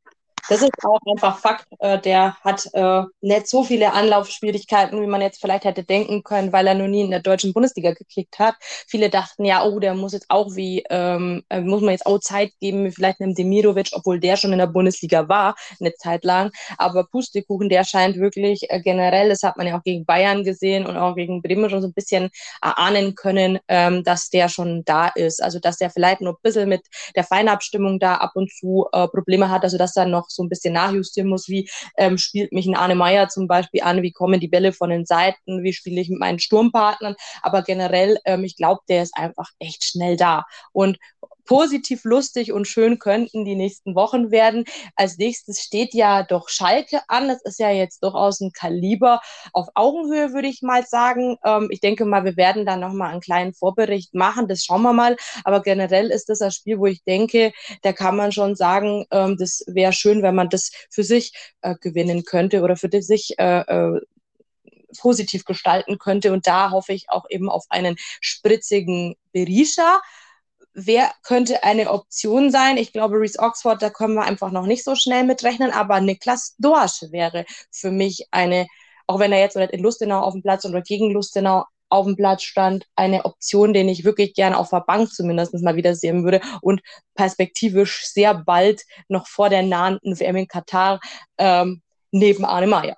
Das 0.51 0.63
ist 0.63 0.73
auch 0.85 0.99
einfach 1.09 1.39
Fakt. 1.39 1.67
Äh, 1.79 2.01
der 2.01 2.35
hat 2.41 2.69
äh, 2.73 3.03
nicht 3.21 3.47
so 3.47 3.63
viele 3.63 3.93
Anlaufschwierigkeiten, 3.93 5.01
wie 5.01 5.07
man 5.07 5.21
jetzt 5.21 5.41
vielleicht 5.41 5.63
hätte 5.65 5.85
denken 5.85 6.25
können, 6.25 6.53
weil 6.53 6.67
er 6.67 6.75
noch 6.75 6.89
nie 6.89 7.03
in 7.03 7.11
der 7.13 7.21
deutschen 7.21 7.53
Bundesliga 7.53 7.93
gekickt 7.93 8.41
hat. 8.41 8.57
Viele 8.61 9.11
dachten, 9.11 9.45
ja, 9.45 9.63
oh, 9.65 9.79
der 9.79 9.95
muss 9.95 10.13
jetzt 10.13 10.27
auch 10.29 10.57
wie, 10.57 10.83
ähm, 10.91 11.45
äh, 11.51 11.61
muss 11.61 11.83
man 11.83 11.93
jetzt 11.93 12.05
auch 12.05 12.19
Zeit 12.19 12.51
geben, 12.61 12.85
wie 12.85 12.91
vielleicht 12.91 13.21
einem 13.21 13.37
Demirovic, 13.37 13.91
obwohl 13.93 14.19
der 14.19 14.37
schon 14.37 14.51
in 14.53 14.59
der 14.59 14.67
Bundesliga 14.67 15.29
war, 15.29 15.55
eine 15.79 15.95
Zeit 15.95 16.25
lang. 16.25 16.51
Aber 16.79 17.05
Pustekuchen, 17.05 17.69
der 17.69 17.85
scheint 17.85 18.17
wirklich 18.17 18.69
äh, 18.71 18.81
generell, 18.81 19.29
das 19.29 19.45
hat 19.45 19.57
man 19.57 19.69
ja 19.69 19.79
auch 19.79 19.85
gegen 19.85 20.05
Bayern 20.05 20.43
gesehen 20.43 20.85
und 20.85 20.97
auch 20.97 21.15
gegen 21.15 21.43
Bremen 21.43 21.71
schon 21.71 21.81
so 21.81 21.87
ein 21.87 21.95
bisschen 21.95 22.29
erahnen 22.61 23.15
können, 23.15 23.61
ähm, 23.69 24.03
dass 24.03 24.31
der 24.31 24.49
schon 24.49 24.83
da 24.85 25.07
ist. 25.15 25.41
Also, 25.41 25.61
dass 25.61 25.77
der 25.77 25.91
vielleicht 25.91 26.23
noch 26.23 26.33
ein 26.33 26.43
bisschen 26.43 26.69
mit 26.69 26.83
der 27.15 27.23
Feinabstimmung 27.23 28.01
da 28.01 28.17
ab 28.17 28.33
und 28.35 28.51
zu 28.51 28.89
äh, 28.93 29.07
Probleme 29.07 29.49
hat, 29.49 29.63
also 29.63 29.79
dass 29.79 29.93
da 29.93 30.05
noch 30.05 30.29
so 30.29 30.40
ein 30.43 30.49
bisschen 30.49 30.75
nachjustieren 30.75 31.29
muss, 31.29 31.49
wie 31.49 31.69
ähm, 31.97 32.19
spielt 32.19 32.53
mich 32.53 32.67
ein 32.67 32.77
Arne 32.77 32.95
Meyer 32.95 33.29
zum 33.29 33.47
Beispiel 33.47 33.83
an, 33.83 34.03
wie 34.03 34.13
kommen 34.13 34.41
die 34.41 34.49
Bälle 34.49 34.73
von 34.73 34.91
den 34.91 35.07
Seiten, 35.07 35.63
wie 35.63 35.73
spiele 35.73 36.01
ich 36.01 36.09
mit 36.09 36.21
meinen 36.21 36.39
Sturmpartnern. 36.39 37.15
Aber 37.43 37.63
generell, 37.63 38.19
ähm, 38.25 38.45
ich 38.45 38.57
glaube, 38.57 38.81
der 38.89 39.03
ist 39.03 39.17
einfach 39.17 39.49
echt 39.59 39.85
schnell 39.85 40.17
da. 40.17 40.45
Und 40.73 40.99
positiv 41.51 42.05
lustig 42.05 42.53
und 42.53 42.69
schön 42.69 43.01
könnten 43.01 43.45
die 43.45 43.57
nächsten 43.57 43.97
Wochen 43.97 44.31
werden. 44.31 44.67
Als 44.95 45.19
nächstes 45.19 45.59
steht 45.59 45.95
ja 45.95 46.23
doch 46.23 46.49
Schalke 46.49 47.01
an. 47.09 47.27
Das 47.27 47.43
ist 47.43 47.59
ja 47.59 47.71
jetzt 47.73 48.05
durchaus 48.05 48.41
ein 48.41 48.53
Kaliber 48.53 49.21
auf 49.53 49.67
Augenhöhe, 49.75 50.33
würde 50.33 50.47
ich 50.47 50.63
mal 50.63 50.87
sagen. 50.87 51.39
Ähm, 51.45 51.67
ich 51.73 51.81
denke 51.81 52.05
mal, 52.05 52.25
wir 52.25 52.37
werden 52.37 52.67
da 52.67 52.77
nochmal 52.77 53.11
einen 53.11 53.21
kleinen 53.21 53.53
Vorbericht 53.53 54.15
machen. 54.15 54.47
Das 54.47 54.63
schauen 54.63 54.83
wir 54.83 54.93
mal. 54.93 55.17
Aber 55.43 55.61
generell 55.61 56.13
ist 56.13 56.29
das 56.29 56.41
ein 56.41 56.53
Spiel, 56.53 56.79
wo 56.79 56.87
ich 56.87 57.03
denke, 57.03 57.53
da 57.83 57.93
kann 57.93 58.15
man 58.15 58.31
schon 58.31 58.55
sagen, 58.55 59.07
ähm, 59.11 59.37
das 59.37 59.65
wäre 59.67 59.93
schön, 59.93 60.23
wenn 60.23 60.37
man 60.37 60.51
das 60.51 60.71
für 60.89 61.03
sich 61.03 61.33
äh, 61.63 61.75
gewinnen 61.81 62.25
könnte 62.25 62.63
oder 62.63 62.77
für 62.77 62.91
sich 63.03 63.35
äh, 63.41 63.63
äh, 63.63 64.01
positiv 65.01 65.45
gestalten 65.45 65.99
könnte. 65.99 66.33
Und 66.33 66.47
da 66.47 66.71
hoffe 66.71 66.93
ich 66.93 67.11
auch 67.11 67.25
eben 67.29 67.51
auf 67.51 67.65
einen 67.71 67.97
spritzigen 68.21 69.17
Berisha 69.33 70.01
wer 70.75 71.11
könnte 71.23 71.63
eine 71.65 71.91
Option 71.91 72.51
sein? 72.51 72.77
Ich 72.77 72.93
glaube, 72.93 73.17
Reese 73.17 73.39
Oxford, 73.39 73.83
da 73.83 73.91
können 73.91 74.15
wir 74.15 74.23
einfach 74.23 74.51
noch 74.51 74.67
nicht 74.67 74.85
so 74.85 74.95
schnell 74.95 75.25
mitrechnen, 75.25 75.71
aber 75.71 76.01
Niklas 76.01 76.55
Dorsch 76.59 77.03
wäre 77.11 77.45
für 77.71 77.91
mich 77.91 78.27
eine, 78.31 78.67
auch 79.07 79.19
wenn 79.19 79.33
er 79.33 79.41
jetzt 79.41 79.57
nicht 79.57 79.73
in 79.73 79.83
Lustenau 79.83 80.21
auf 80.21 80.33
dem 80.33 80.43
Platz 80.43 80.65
oder 80.65 80.83
gegen 80.83 81.11
Lustenau 81.11 81.65
auf 81.91 82.07
dem 82.07 82.17
Platz 82.17 82.45
stand, 82.45 82.87
eine 82.95 83.25
Option, 83.25 83.73
den 83.73 83.89
ich 83.89 84.05
wirklich 84.05 84.35
gerne 84.35 84.57
auf 84.57 84.71
der 84.71 84.81
Bank 84.81 85.13
zumindest 85.13 85.55
mal 85.55 85.77
wieder 85.77 85.95
sehen 85.95 86.25
würde 86.25 86.41
und 86.63 86.81
perspektivisch 87.15 88.07
sehr 88.07 88.35
bald 88.35 88.83
noch 89.09 89.27
vor 89.27 89.49
der 89.51 89.63
nahenden 89.63 90.19
WM 90.19 90.37
in 90.37 90.49
Katar 90.49 91.01
ähm, 91.39 91.83
neben 92.13 92.45
Arne 92.45 92.69
Meyer. 92.69 92.97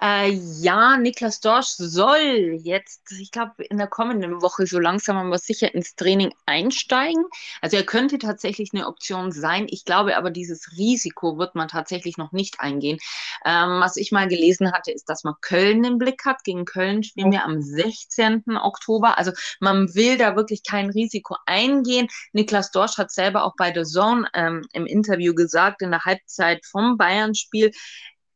Äh, 0.00 0.30
ja, 0.60 0.96
Niklas 0.98 1.40
Dorsch 1.40 1.68
soll 1.78 2.58
jetzt, 2.62 3.12
ich 3.12 3.30
glaube, 3.30 3.64
in 3.64 3.78
der 3.78 3.86
kommenden 3.86 4.42
Woche 4.42 4.66
so 4.66 4.78
langsam 4.78 5.16
aber 5.16 5.38
sicher 5.38 5.74
ins 5.74 5.94
Training 5.94 6.32
einsteigen. 6.44 7.24
Also 7.62 7.76
er 7.76 7.84
könnte 7.84 8.18
tatsächlich 8.18 8.70
eine 8.72 8.86
Option 8.86 9.32
sein. 9.32 9.66
Ich 9.70 9.84
glaube 9.84 10.16
aber, 10.16 10.30
dieses 10.30 10.72
Risiko 10.76 11.38
wird 11.38 11.54
man 11.54 11.68
tatsächlich 11.68 12.18
noch 12.18 12.32
nicht 12.32 12.60
eingehen. 12.60 12.98
Ähm, 13.44 13.80
was 13.80 13.96
ich 13.96 14.12
mal 14.12 14.28
gelesen 14.28 14.72
hatte, 14.72 14.92
ist, 14.92 15.08
dass 15.08 15.24
man 15.24 15.34
Köln 15.40 15.84
im 15.84 15.98
Blick 15.98 16.24
hat. 16.24 16.44
Gegen 16.44 16.64
Köln 16.64 17.02
spielen 17.02 17.32
wir 17.32 17.44
am 17.44 17.62
16. 17.62 18.44
Oktober. 18.56 19.18
Also 19.18 19.32
man 19.60 19.94
will 19.94 20.18
da 20.18 20.36
wirklich 20.36 20.62
kein 20.62 20.90
Risiko 20.90 21.36
eingehen. 21.46 22.08
Niklas 22.32 22.70
Dorsch 22.70 22.98
hat 22.98 23.10
selber 23.10 23.44
auch 23.44 23.54
bei 23.56 23.72
The 23.74 23.84
Zone 23.84 24.28
ähm, 24.34 24.62
im 24.72 24.86
Interview 24.86 25.34
gesagt, 25.34 25.82
in 25.82 25.90
der 25.90 26.04
Halbzeit 26.04 26.64
vom 26.66 26.96
Bayern-Spiel, 26.96 27.72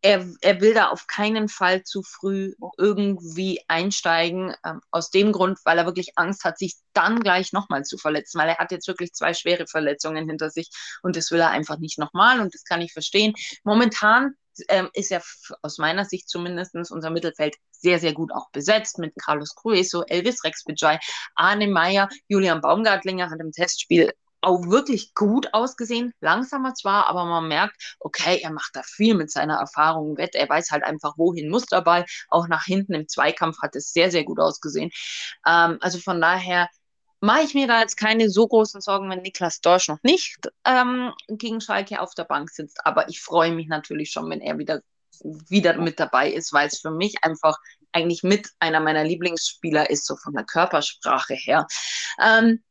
er, 0.02 0.26
er 0.40 0.60
will 0.60 0.74
da 0.74 0.88
auf 0.88 1.06
keinen 1.06 1.48
Fall 1.48 1.82
zu 1.82 2.02
früh 2.02 2.54
irgendwie 2.78 3.60
einsteigen. 3.68 4.54
Ähm, 4.64 4.80
aus 4.90 5.10
dem 5.10 5.32
Grund, 5.32 5.58
weil 5.64 5.78
er 5.78 5.86
wirklich 5.86 6.12
Angst 6.16 6.44
hat, 6.44 6.58
sich 6.58 6.76
dann 6.92 7.20
gleich 7.20 7.52
nochmal 7.52 7.84
zu 7.84 7.98
verletzen, 7.98 8.38
weil 8.38 8.48
er 8.48 8.58
hat 8.58 8.72
jetzt 8.72 8.88
wirklich 8.88 9.12
zwei 9.12 9.34
schwere 9.34 9.66
Verletzungen 9.66 10.28
hinter 10.28 10.50
sich 10.50 10.70
und 11.02 11.16
das 11.16 11.30
will 11.30 11.40
er 11.40 11.50
einfach 11.50 11.78
nicht 11.78 11.98
nochmal 11.98 12.40
und 12.40 12.54
das 12.54 12.64
kann 12.64 12.80
ich 12.80 12.92
verstehen. 12.92 13.34
Momentan 13.64 14.34
ähm, 14.68 14.90
ist 14.94 15.10
ja 15.10 15.20
aus 15.62 15.78
meiner 15.78 16.04
Sicht 16.04 16.28
zumindest 16.28 16.74
unser 16.90 17.10
Mittelfeld 17.10 17.56
sehr, 17.70 17.98
sehr 17.98 18.12
gut 18.12 18.32
auch 18.32 18.50
besetzt 18.50 18.98
mit 18.98 19.14
Carlos 19.16 19.54
Crueso, 19.54 20.02
Elvis 20.02 20.44
Rex 20.44 20.64
Bejai, 20.64 20.98
Arne 21.34 21.66
Meyer, 21.66 22.08
Julian 22.28 22.60
Baumgartlinger 22.60 23.30
hat 23.30 23.40
im 23.40 23.52
Testspiel 23.52 24.12
auch 24.40 24.66
wirklich 24.68 25.14
gut 25.14 25.52
ausgesehen, 25.52 26.12
langsamer 26.20 26.74
zwar, 26.74 27.08
aber 27.08 27.24
man 27.24 27.48
merkt, 27.48 27.96
okay, 28.00 28.40
er 28.42 28.52
macht 28.52 28.74
da 28.74 28.82
viel 28.82 29.14
mit 29.14 29.30
seiner 29.30 29.56
Erfahrung 29.56 30.16
wett. 30.16 30.34
Er 30.34 30.48
weiß 30.48 30.70
halt 30.70 30.84
einfach, 30.84 31.14
wohin 31.16 31.50
muss 31.50 31.66
der 31.66 31.82
Ball. 31.82 32.04
Auch 32.28 32.48
nach 32.48 32.64
hinten 32.64 32.94
im 32.94 33.08
Zweikampf 33.08 33.58
hat 33.62 33.76
es 33.76 33.92
sehr, 33.92 34.10
sehr 34.10 34.24
gut 34.24 34.40
ausgesehen. 34.40 34.90
Ähm, 35.46 35.78
also 35.80 35.98
von 35.98 36.20
daher 36.20 36.68
mache 37.20 37.42
ich 37.42 37.54
mir 37.54 37.66
da 37.66 37.80
jetzt 37.80 37.96
keine 37.96 38.30
so 38.30 38.48
großen 38.48 38.80
Sorgen, 38.80 39.10
wenn 39.10 39.22
Niklas 39.22 39.60
Dorsch 39.60 39.88
noch 39.88 40.02
nicht 40.02 40.38
ähm, 40.64 41.12
gegen 41.28 41.60
Schalke 41.60 42.00
auf 42.00 42.14
der 42.14 42.24
Bank 42.24 42.50
sitzt. 42.50 42.80
Aber 42.84 43.08
ich 43.08 43.20
freue 43.20 43.52
mich 43.52 43.68
natürlich 43.68 44.10
schon, 44.10 44.30
wenn 44.30 44.40
er 44.40 44.58
wieder 44.58 44.80
wieder 45.22 45.76
mit 45.76 46.00
dabei 46.00 46.30
ist, 46.30 46.52
weil 46.52 46.68
es 46.68 46.80
für 46.80 46.90
mich 46.90 47.16
einfach 47.22 47.58
eigentlich 47.92 48.22
mit 48.22 48.48
einer 48.58 48.80
meiner 48.80 49.04
Lieblingsspieler 49.04 49.90
ist, 49.90 50.06
so 50.06 50.16
von 50.16 50.32
der 50.32 50.44
Körpersprache 50.44 51.34
her. 51.34 51.66
Ähm, 52.22 52.62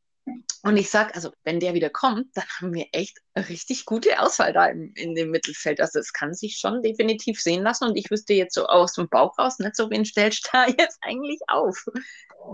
und 0.62 0.76
ich 0.76 0.90
sage, 0.90 1.14
also 1.14 1.32
wenn 1.44 1.60
der 1.60 1.74
wieder 1.74 1.90
kommt, 1.90 2.36
dann 2.36 2.44
haben 2.58 2.74
wir 2.74 2.86
echt 2.92 3.18
richtig 3.36 3.84
gute 3.84 4.20
Auswahl 4.20 4.52
da 4.52 4.66
im, 4.66 4.92
in 4.96 5.14
dem 5.14 5.30
Mittelfeld. 5.30 5.80
Also 5.80 5.98
es 5.98 6.12
kann 6.12 6.34
sich 6.34 6.56
schon 6.56 6.82
definitiv 6.82 7.40
sehen 7.40 7.62
lassen. 7.62 7.84
Und 7.84 7.96
ich 7.96 8.10
wüsste 8.10 8.34
jetzt 8.34 8.54
so 8.54 8.66
aus 8.66 8.94
dem 8.94 9.08
Bauch 9.08 9.38
raus 9.38 9.58
nicht 9.58 9.76
so, 9.76 9.90
wen 9.90 10.04
stellst 10.04 10.46
du 10.46 10.50
da 10.52 10.66
jetzt 10.66 10.98
eigentlich 11.02 11.40
auf? 11.48 11.86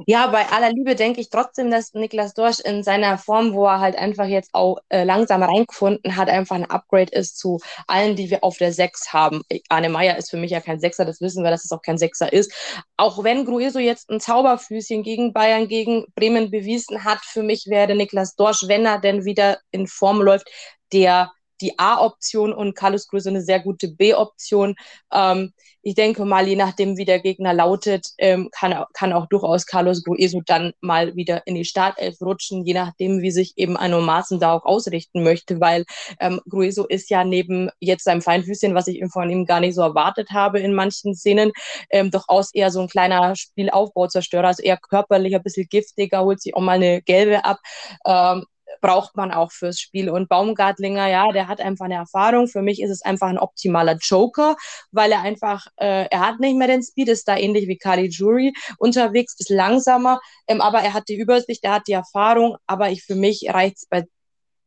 Ja, 0.07 0.27
bei 0.27 0.47
aller 0.49 0.73
Liebe 0.73 0.95
denke 0.95 1.21
ich 1.21 1.31
trotzdem, 1.31 1.71
dass 1.71 1.95
Niklas 1.95 2.35
Dorsch 2.35 2.61
in 2.61 2.83
seiner 2.83 3.19
Form, 3.19 3.55
wo 3.55 3.67
er 3.67 3.81
halt 3.81 3.97
einfach 3.97 4.27
jetzt 4.27 4.51
auch 4.53 4.79
äh, 4.89 5.05
langsam 5.05 5.43
reingefunden 5.43 6.17
hat, 6.17 6.29
einfach 6.29 6.57
ein 6.57 6.69
Upgrade 6.69 7.13
ist 7.13 7.39
zu 7.39 7.61
allen, 7.87 8.17
die 8.17 8.31
wir 8.31 8.43
auf 8.43 8.59
der 8.59 8.73
Sechs 8.73 9.13
haben. 9.13 9.43
Arne 9.69 9.89
Meyer 9.89 10.17
ist 10.17 10.31
für 10.31 10.37
mich 10.37 10.51
ja 10.51 10.61
kein 10.61 10.81
Sechser, 10.81 11.05
das 11.05 11.21
wissen 11.21 11.45
wir, 11.45 11.51
dass 11.51 11.65
es 11.65 11.73
auch 11.73 11.83
kein 11.83 11.99
Sechser 11.99 12.33
ist. 12.33 12.53
Auch 12.97 13.23
wenn 13.25 13.45
Grueso 13.45 13.79
jetzt 13.79 14.11
ein 14.11 14.21
Zauberfüßchen 14.21 15.03
gegen 15.03 15.33
Bayern, 15.33 15.69
gegen 15.69 16.07
Bremen 16.15 16.51
bewiesen 16.51 17.05
hat, 17.05 17.21
für 17.21 17.43
mich 17.43 17.67
wäre 17.67 17.95
Niklas 17.95 18.35
Dorsch, 18.35 18.65
wenn 18.67 18.87
er 18.87 18.99
denn 18.99 19.25
wieder 19.25 19.61
in 19.71 19.87
Form 19.87 20.21
läuft, 20.21 20.49
der 20.93 21.31
die 21.61 21.79
A-Option 21.79 22.53
und 22.53 22.75
Carlos 22.75 23.09
Cruz 23.09 23.27
eine 23.27 23.41
sehr 23.41 23.61
gute 23.61 23.89
B-Option. 23.89 24.75
Ähm, 25.13 25.53
ich 25.83 25.95
denke 25.95 26.25
mal, 26.25 26.47
je 26.49 26.57
nachdem, 26.57 26.97
wie 26.97 27.05
der 27.05 27.21
Gegner 27.21 27.55
lautet, 27.55 28.09
ähm, 28.19 28.51
kann, 28.53 28.75
kann 28.93 29.13
auch 29.13 29.27
durchaus 29.27 29.67
Carlos 29.67 30.03
Grueso 30.03 30.43
dann 30.45 30.73
mal 30.81 31.15
wieder 31.15 31.47
in 31.47 31.55
die 31.55 31.65
Startelf 31.65 32.21
rutschen, 32.21 32.65
je 32.67 32.75
nachdem, 32.75 33.23
wie 33.23 33.31
sich 33.31 33.53
eben 33.57 33.77
Anno 33.77 34.01
Maaßen 34.01 34.41
da 34.41 34.53
auch 34.53 34.65
ausrichten 34.65 35.23
möchte, 35.23 35.61
weil 35.61 35.85
ähm, 36.19 36.41
Grueso 36.49 36.87
ist 36.87 37.09
ja 37.09 37.25
neben 37.25 37.71
jetzt 37.79 38.05
seinem 38.05 38.21
Feinfüßchen, 38.21 38.75
was 38.75 38.89
ich 38.89 39.03
von 39.13 39.31
ihm 39.31 39.47
gar 39.47 39.61
nicht 39.61 39.77
so 39.77 39.83
erwartet 39.83 40.31
habe 40.31 40.59
in 40.59 40.75
manchen 40.75 41.15
Szenen, 41.15 41.53
ähm, 41.91 42.11
durchaus 42.11 42.53
eher 42.53 42.71
so 42.71 42.81
ein 42.81 42.89
kleiner 42.89 43.37
Spielaufbauzerstörer, 43.37 44.49
also 44.49 44.63
eher 44.63 44.79
körperlich, 44.79 45.37
ein 45.37 45.43
bisschen 45.43 45.69
giftiger, 45.71 46.25
holt 46.25 46.43
sich 46.43 46.55
auch 46.57 46.61
mal 46.61 46.73
eine 46.73 47.01
gelbe 47.03 47.45
ab. 47.45 47.59
Ähm, 48.05 48.45
braucht 48.81 49.17
man 49.17 49.33
auch 49.33 49.53
fürs 49.53 49.81
Spiel. 49.81 50.11
Und 50.11 50.29
Baumgartlinger, 50.29 51.09
ja, 51.09 51.31
der 51.33 51.49
hat 51.49 51.61
einfach 51.61 51.87
eine 51.87 51.97
Erfahrung. 51.97 52.49
Für 52.49 52.63
mich 52.63 52.81
ist 52.83 52.91
es 52.91 53.03
einfach 53.03 53.29
ein 53.29 53.39
optimaler 53.39 53.97
Joker, 54.01 54.57
weil 54.91 55.13
er 55.13 55.23
einfach, 55.23 55.67
äh, 55.77 56.07
er 56.11 56.21
hat 56.21 56.41
nicht 56.41 56.57
mehr 56.57 56.69
den 56.69 56.83
Speed, 56.83 57.09
ist 57.09 57.29
da 57.29 57.37
ähnlich 57.37 57.69
wie 57.69 57.79
Kali 57.79 58.09
Jury 58.09 58.53
unterwegs, 58.79 59.35
ist 59.39 59.51
langsamer, 59.51 60.21
ähm, 60.49 60.61
aber 60.61 60.81
er 60.81 60.95
hat 60.95 61.09
die 61.09 61.17
Übersicht, 61.17 61.65
er 61.65 61.75
hat 61.75 61.89
die 61.89 61.93
Erfahrung, 61.93 62.57
aber 62.67 62.91
ich, 62.91 63.03
für 63.03 63.15
mich 63.15 63.47
reicht 63.49 63.79
es 63.79 63.87
bei 63.87 64.05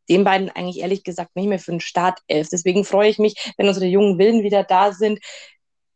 den 0.09 0.23
beiden 0.23 0.49
eigentlich 0.49 0.79
ehrlich 0.79 1.03
gesagt 1.03 1.35
nicht 1.35 1.47
mehr 1.47 1.59
für 1.59 1.71
einen 1.71 1.81
Startelf. 1.81 2.49
Deswegen 2.51 2.83
freue 2.83 3.09
ich 3.09 3.19
mich, 3.19 3.53
wenn 3.57 3.67
unsere 3.67 3.85
jungen 3.85 4.17
Willen 4.17 4.43
wieder 4.43 4.63
da 4.63 4.91
sind, 4.91 5.19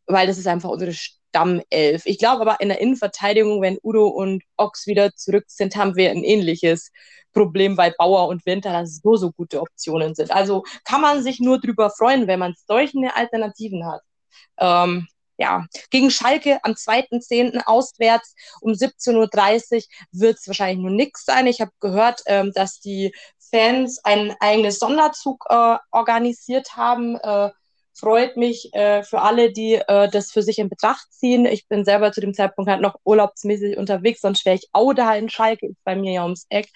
weil 0.06 0.26
das 0.26 0.38
ist 0.38 0.46
einfach 0.46 0.70
unsere 0.70 0.94
Stammelf. 1.34 2.06
Ich 2.06 2.18
glaube 2.18 2.42
aber 2.42 2.60
in 2.60 2.68
der 2.68 2.80
Innenverteidigung, 2.80 3.60
wenn 3.60 3.78
Udo 3.82 4.06
und 4.06 4.42
Ox 4.56 4.86
wieder 4.86 5.14
zurück 5.14 5.44
sind, 5.48 5.74
haben 5.74 5.96
wir 5.96 6.10
ein 6.10 6.22
ähnliches 6.22 6.92
Problem, 7.32 7.76
weil 7.76 7.92
Bauer 7.98 8.28
und 8.28 8.46
Winter 8.46 8.72
das 8.72 9.00
so, 9.02 9.16
so 9.16 9.32
gute 9.32 9.60
Optionen 9.60 10.14
sind. 10.14 10.30
Also 10.30 10.62
kann 10.84 11.00
man 11.00 11.22
sich 11.22 11.40
nur 11.40 11.60
drüber 11.60 11.90
freuen, 11.90 12.28
wenn 12.28 12.38
man 12.38 12.54
solche 12.68 13.14
Alternativen 13.14 13.84
hat. 13.84 14.02
Ähm, 14.58 15.08
ja, 15.36 15.66
gegen 15.90 16.12
Schalke 16.12 16.60
am 16.62 16.72
2.10. 16.72 17.64
auswärts 17.66 18.36
um 18.60 18.70
17.30 18.70 19.74
Uhr 19.74 19.82
wird 20.12 20.38
es 20.38 20.46
wahrscheinlich 20.46 20.78
nur 20.78 20.92
nichts 20.92 21.24
sein. 21.24 21.48
Ich 21.48 21.60
habe 21.60 21.72
gehört, 21.80 22.22
ähm, 22.26 22.52
dass 22.54 22.78
die 22.78 23.12
Fans 23.50 23.98
einen 24.04 24.36
eigenen 24.38 24.70
Sonderzug 24.70 25.44
äh, 25.48 25.76
organisiert 25.90 26.76
haben. 26.76 27.16
Äh, 27.16 27.50
freut 27.94 28.36
mich 28.36 28.72
äh, 28.74 29.02
für 29.02 29.22
alle, 29.22 29.52
die 29.52 29.74
äh, 29.74 30.08
das 30.08 30.32
für 30.32 30.42
sich 30.42 30.58
in 30.58 30.68
Betracht 30.68 31.12
ziehen. 31.12 31.46
Ich 31.46 31.68
bin 31.68 31.84
selber 31.84 32.12
zu 32.12 32.20
dem 32.20 32.34
Zeitpunkt 32.34 32.70
halt 32.70 32.80
noch 32.80 32.96
urlaubsmäßig 33.04 33.76
unterwegs, 33.78 34.20
sonst 34.20 34.44
wäre 34.44 34.56
ich 34.56 34.68
auch 34.72 34.92
da 34.92 35.14
in 35.14 35.30
Schalke, 35.30 35.68
ist 35.68 35.84
bei 35.84 35.96
mir 35.96 36.12
ja 36.12 36.22
ums 36.24 36.46
Eck. 36.50 36.68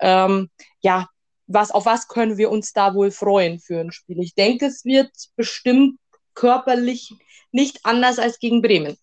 Ähm, 0.00 0.50
ja, 0.80 1.08
was, 1.46 1.70
auf 1.70 1.86
was 1.86 2.08
können 2.08 2.38
wir 2.38 2.50
uns 2.50 2.72
da 2.72 2.94
wohl 2.94 3.10
freuen 3.10 3.60
für 3.60 3.80
ein 3.80 3.92
Spiel? 3.92 4.18
Ich 4.20 4.34
denke, 4.34 4.66
es 4.66 4.84
wird 4.84 5.10
bestimmt 5.36 5.98
körperlich 6.34 7.14
nicht 7.52 7.80
anders 7.84 8.18
als 8.18 8.38
gegen 8.38 8.62
Bremen. 8.62 8.96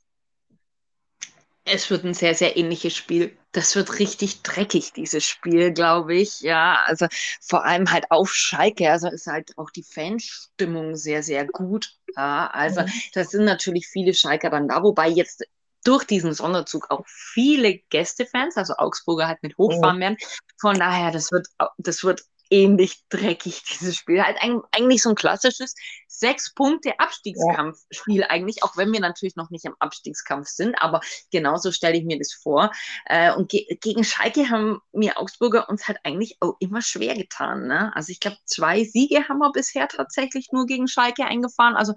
Es 1.66 1.90
wird 1.90 2.04
ein 2.04 2.14
sehr, 2.14 2.36
sehr 2.36 2.58
ähnliches 2.58 2.96
Spiel. 2.96 3.38
Das 3.54 3.76
wird 3.76 4.00
richtig 4.00 4.42
dreckig, 4.42 4.92
dieses 4.94 5.24
Spiel, 5.24 5.72
glaube 5.72 6.16
ich. 6.16 6.42
Ja, 6.42 6.84
also 6.86 7.08
vor 7.40 7.64
allem 7.64 7.92
halt 7.92 8.06
auf 8.10 8.34
Schalke. 8.34 8.92
Also 8.92 9.08
ist 9.08 9.28
halt 9.28 9.58
auch 9.58 9.70
die 9.70 9.84
Fanstimmung 9.84 10.96
sehr, 10.96 11.24
sehr 11.24 11.46
gut. 11.46 11.96
Ja, 12.16 12.48
also 12.48 12.82
mhm. 12.82 12.92
das 13.14 13.30
sind 13.30 13.46
natürlich 13.46 13.88
viele 13.88 14.14
Schalker 14.14 14.50
dann 14.50 14.68
da, 14.68 14.84
wobei 14.84 15.08
jetzt 15.08 15.44
durch 15.84 16.04
diesen 16.06 16.34
Sonderzug 16.34 16.90
auch 16.92 17.06
viele 17.06 17.80
Gästefans, 17.90 18.58
also 18.58 18.76
Augsburger 18.78 19.28
halt 19.28 19.44
mit 19.44 19.58
hochfahren 19.58 19.98
mhm. 19.98 20.02
werden. 20.02 20.18
Von 20.60 20.80
daher, 20.80 21.12
das 21.12 21.32
wird, 21.32 21.48
das 21.78 22.04
wird 22.04 22.24
ähnlich 22.54 23.04
dreckig, 23.10 23.64
dieses 23.70 23.96
Spiel. 23.96 24.24
Halt 24.24 24.38
eigentlich 24.72 25.02
so 25.02 25.10
ein 25.10 25.16
klassisches 25.16 25.74
sechs 26.08 26.54
Punkte 26.54 27.00
Abstiegskampfspiel 27.00 28.22
ja. 28.22 28.30
eigentlich, 28.30 28.64
auch 28.64 28.78
wenn 28.78 28.94
wir 28.94 29.00
natürlich 29.00 29.36
noch 29.36 29.50
nicht 29.50 29.66
im 29.66 29.76
Abstiegskampf 29.80 30.48
sind, 30.48 30.76
aber 30.80 31.02
genauso 31.32 31.72
stelle 31.72 31.98
ich 31.98 32.06
mir 32.06 32.20
das 32.20 32.34
vor. 32.34 32.72
Äh, 33.06 33.34
und 33.34 33.50
ge 33.50 33.66
gegen 33.82 34.04
Schalke 34.04 34.50
haben 34.50 34.80
mir 34.92 35.18
Augsburger 35.18 35.68
uns 35.70 35.88
halt 35.88 35.98
eigentlich 36.04 36.38
auch 36.40 36.56
immer 36.60 36.82
schwer 36.82 37.16
getan. 37.16 37.68
Ne? 37.68 37.92
Also 37.96 38.12
ich 38.12 38.20
glaube, 38.20 38.38
zwei 38.46 38.84
Siege 38.84 39.28
haben 39.28 39.40
wir 39.40 39.52
bisher 39.52 39.88
tatsächlich 39.88 40.50
nur 40.52 40.68
gegen 40.68 40.88
Schalke 40.88 41.26
eingefahren. 41.26 41.76
Also 41.76 41.94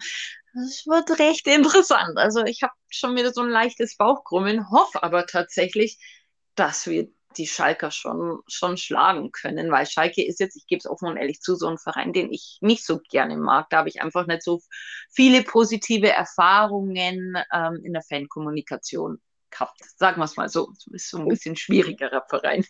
es 0.55 0.87
wird 0.87 1.19
recht 1.19 1.47
interessant. 1.47 2.17
Also 2.17 2.43
ich 2.45 2.63
habe 2.63 2.73
schon 2.89 3.15
wieder 3.17 3.33
so 3.33 3.43
ein 3.43 3.51
leichtes 3.51 3.97
Bauchkrummeln, 3.97 4.71
hoffe 4.71 5.03
aber 5.03 5.27
tatsächlich, 5.27 5.99
dass 6.55 6.87
wir 6.87 7.09
die 7.39 7.47
Schalker 7.47 7.91
schon, 7.91 8.41
schon 8.49 8.77
schlagen 8.77 9.33
können, 9.33 9.71
weil 9.71 9.87
Schalke 9.87 10.25
ist 10.25 10.41
jetzt, 10.41 10.57
ich 10.57 10.67
gebe 10.67 10.79
es 10.79 10.87
offen 10.87 11.09
und 11.09 11.17
ehrlich 11.17 11.41
zu, 11.41 11.55
so 11.55 11.69
ein 11.69 11.79
Verein, 11.79 12.13
den 12.13 12.33
ich 12.33 12.59
nicht 12.61 12.85
so 12.85 13.01
gerne 13.11 13.37
mag. 13.37 13.71
Da 13.71 13.79
habe 13.79 13.89
ich 13.89 14.03
einfach 14.03 14.27
nicht 14.27 14.43
so 14.43 14.61
viele 15.11 15.43
positive 15.43 16.11
Erfahrungen 16.11 17.37
ähm, 17.53 17.81
in 17.85 17.93
der 17.93 18.03
Fankommunikation 18.03 19.19
gehabt. 19.51 19.79
Sagen 19.97 20.21
wir 20.21 20.25
es 20.25 20.37
mal 20.37 20.49
so. 20.49 20.67
Das 20.67 20.87
ist 20.93 21.11
so 21.11 21.19
ein 21.19 21.29
bisschen 21.29 21.57
schwierigerer 21.57 22.25
Verein 22.29 22.65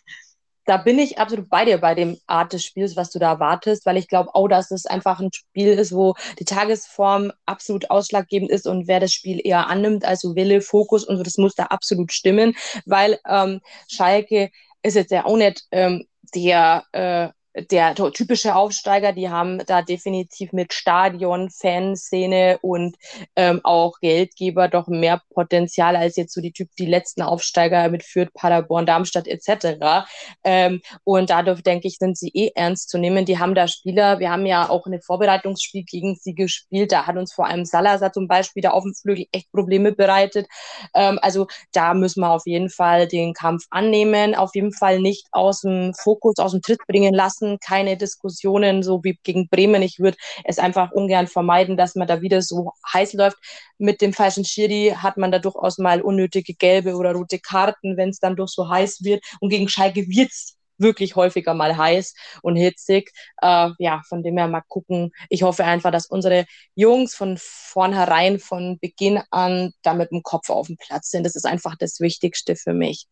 da 0.67 0.75
bin 0.77 0.99
ich 0.99 1.17
absolut 1.17 1.49
bei 1.49 1.63
dir 1.65 1.77
bei 1.77 1.95
dem 1.95 2.17
Art 2.27 2.51
des 2.51 2.65
Spiels, 2.65 2.97
was 2.97 3.09
du 3.09 3.19
da 3.19 3.31
erwartest, 3.31 3.85
weil 3.85 3.95
ich 3.97 4.09
glaube 4.09 4.35
auch, 4.35 4.49
dass 4.49 4.69
es 4.69 4.85
einfach 4.85 5.19
ein 5.19 5.31
Spiel 5.33 5.69
ist, 5.69 5.93
wo 5.93 6.13
die 6.39 6.45
Tagesform 6.45 7.31
absolut 7.45 7.89
ausschlaggebend 7.89 8.51
ist 8.51 8.67
und 8.67 8.87
wer 8.87 8.99
das 8.99 9.13
Spiel 9.13 9.39
eher 9.43 9.67
annimmt, 9.67 10.03
also 10.03 10.35
Wille, 10.35 10.61
Fokus 10.61 11.05
und 11.05 11.17
so, 11.17 11.23
das 11.23 11.37
muss 11.37 11.55
da 11.55 11.65
absolut 11.65 12.11
stimmen, 12.11 12.53
weil 12.85 13.17
ähm, 13.27 13.61
Schalke 13.87 14.51
ist 14.83 14.95
jetzt 14.95 15.11
ja 15.11 15.25
auch 15.25 15.37
nicht 15.37 15.63
ähm, 15.71 16.05
der 16.35 16.83
äh, 16.91 17.29
der 17.71 17.95
typische 17.95 18.55
Aufsteiger, 18.55 19.13
die 19.13 19.29
haben 19.29 19.59
da 19.65 19.81
definitiv 19.81 20.53
mit 20.53 20.73
Stadion, 20.73 21.49
Fanszene 21.49 22.59
und 22.61 22.97
ähm, 23.35 23.61
auch 23.63 23.99
Geldgeber 23.99 24.67
doch 24.67 24.87
mehr 24.87 25.21
Potenzial 25.33 25.95
als 25.95 26.15
jetzt 26.17 26.33
so 26.33 26.41
die 26.41 26.51
Typ, 26.51 26.69
die 26.77 26.85
letzten 26.85 27.23
Aufsteiger 27.23 27.89
mit 27.89 28.03
Fürth, 28.03 28.33
Paderborn, 28.33 28.85
Darmstadt 28.85 29.27
etc. 29.27 30.05
Ähm, 30.43 30.81
und 31.03 31.29
dadurch 31.29 31.63
denke 31.63 31.87
ich, 31.87 31.97
sind 31.97 32.17
sie 32.17 32.31
eh 32.33 32.51
ernst 32.55 32.89
zu 32.89 32.97
nehmen. 32.97 33.25
Die 33.25 33.39
haben 33.39 33.55
da 33.55 33.67
Spieler, 33.67 34.19
wir 34.19 34.29
haben 34.29 34.45
ja 34.45 34.69
auch 34.69 34.85
ein 34.85 35.01
Vorbereitungsspiel 35.01 35.83
gegen 35.83 36.15
sie 36.15 36.35
gespielt, 36.35 36.91
da 36.91 37.07
hat 37.07 37.17
uns 37.17 37.33
vor 37.33 37.47
allem 37.47 37.65
Salazar 37.65 38.13
zum 38.13 38.27
Beispiel 38.27 38.61
da 38.61 38.71
auf 38.71 38.83
dem 38.83 38.93
Flügel 38.93 39.25
echt 39.31 39.51
Probleme 39.51 39.93
bereitet. 39.93 40.47
Ähm, 40.93 41.17
also 41.21 41.47
da 41.71 41.93
müssen 41.93 42.21
wir 42.21 42.29
auf 42.29 42.45
jeden 42.45 42.69
Fall 42.69 43.07
den 43.07 43.33
Kampf 43.33 43.65
annehmen, 43.71 44.35
auf 44.35 44.53
jeden 44.53 44.73
Fall 44.73 44.99
nicht 44.99 45.27
aus 45.31 45.61
dem 45.61 45.93
Fokus, 45.95 46.37
aus 46.37 46.51
dem 46.51 46.61
Tritt 46.61 46.79
bringen 46.87 47.13
lassen 47.13 47.46
lassen, 47.47 47.59
keine 47.59 47.97
Diskussionen, 47.97 48.83
so 48.83 49.03
wie 49.03 49.17
gegen 49.23 49.47
Bremen. 49.49 49.81
Ich 49.81 49.99
würde 49.99 50.17
es 50.43 50.59
einfach 50.59 50.91
ungern 50.91 51.27
vermeiden, 51.27 51.77
dass 51.77 51.95
man 51.95 52.07
da 52.07 52.21
wieder 52.21 52.41
so 52.41 52.71
heiß 52.93 53.13
läuft. 53.13 53.37
Mit 53.77 54.01
dem 54.01 54.13
falschen 54.13 54.45
Schiri 54.45 54.93
hat 54.95 55.17
man 55.17 55.31
da 55.31 55.39
durchaus 55.39 55.77
mal 55.77 56.01
unnötige 56.01 56.53
gelbe 56.53 56.95
oder 56.95 57.13
rote 57.13 57.39
Karten, 57.39 57.97
wenn 57.97 58.09
es 58.09 58.19
dann 58.19 58.35
doch 58.35 58.47
so 58.47 58.69
heiß 58.69 59.03
wird. 59.03 59.23
Und 59.39 59.49
gegen 59.49 59.69
Schalke 59.69 60.07
wird 60.07 60.29
es 60.31 60.56
wirklich 60.77 61.15
häufiger 61.15 61.53
mal 61.53 61.77
heiß 61.77 62.13
und 62.41 62.55
hitzig. 62.55 63.11
Äh, 63.41 63.69
ja, 63.79 64.01
von 64.07 64.23
dem 64.23 64.37
her 64.37 64.47
mal 64.47 64.63
gucken. 64.67 65.11
Ich 65.29 65.43
hoffe 65.43 65.65
einfach, 65.65 65.91
dass 65.91 66.07
unsere 66.07 66.45
Jungs 66.75 67.15
von 67.15 67.37
vornherein, 67.39 68.39
von 68.39 68.79
Beginn 68.79 69.21
an, 69.31 69.71
da 69.81 69.93
mit 69.93 70.11
dem 70.11 70.23
Kopf 70.23 70.49
auf 70.49 70.67
dem 70.67 70.77
Platz 70.77 71.11
sind. 71.11 71.25
Das 71.25 71.35
ist 71.35 71.45
einfach 71.45 71.75
das 71.75 71.99
Wichtigste 71.99 72.55
für 72.55 72.73
mich. 72.73 73.07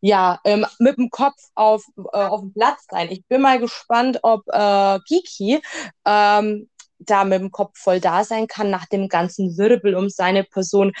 Ja, 0.00 0.40
ähm, 0.44 0.66
mit 0.78 0.98
dem 0.98 1.10
Kopf 1.10 1.36
auf, 1.54 1.84
äh, 1.96 2.18
auf 2.18 2.40
dem 2.40 2.52
Platz 2.52 2.86
sein. 2.90 3.10
Ich 3.10 3.24
bin 3.26 3.40
mal 3.40 3.58
gespannt, 3.58 4.18
ob 4.22 4.42
äh, 4.48 4.98
Kiki 5.06 5.60
ähm, 6.04 6.68
da 6.98 7.24
mit 7.24 7.40
dem 7.40 7.50
Kopf 7.50 7.78
voll 7.78 8.00
da 8.00 8.24
sein 8.24 8.46
kann 8.46 8.70
nach 8.70 8.86
dem 8.86 9.08
ganzen 9.08 9.56
Wirbel 9.58 9.94
um 9.94 10.08
seine 10.08 10.44
Person. 10.44 10.92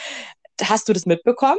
Hast 0.60 0.88
du 0.88 0.92
das 0.92 1.06
mitbekommen? 1.06 1.58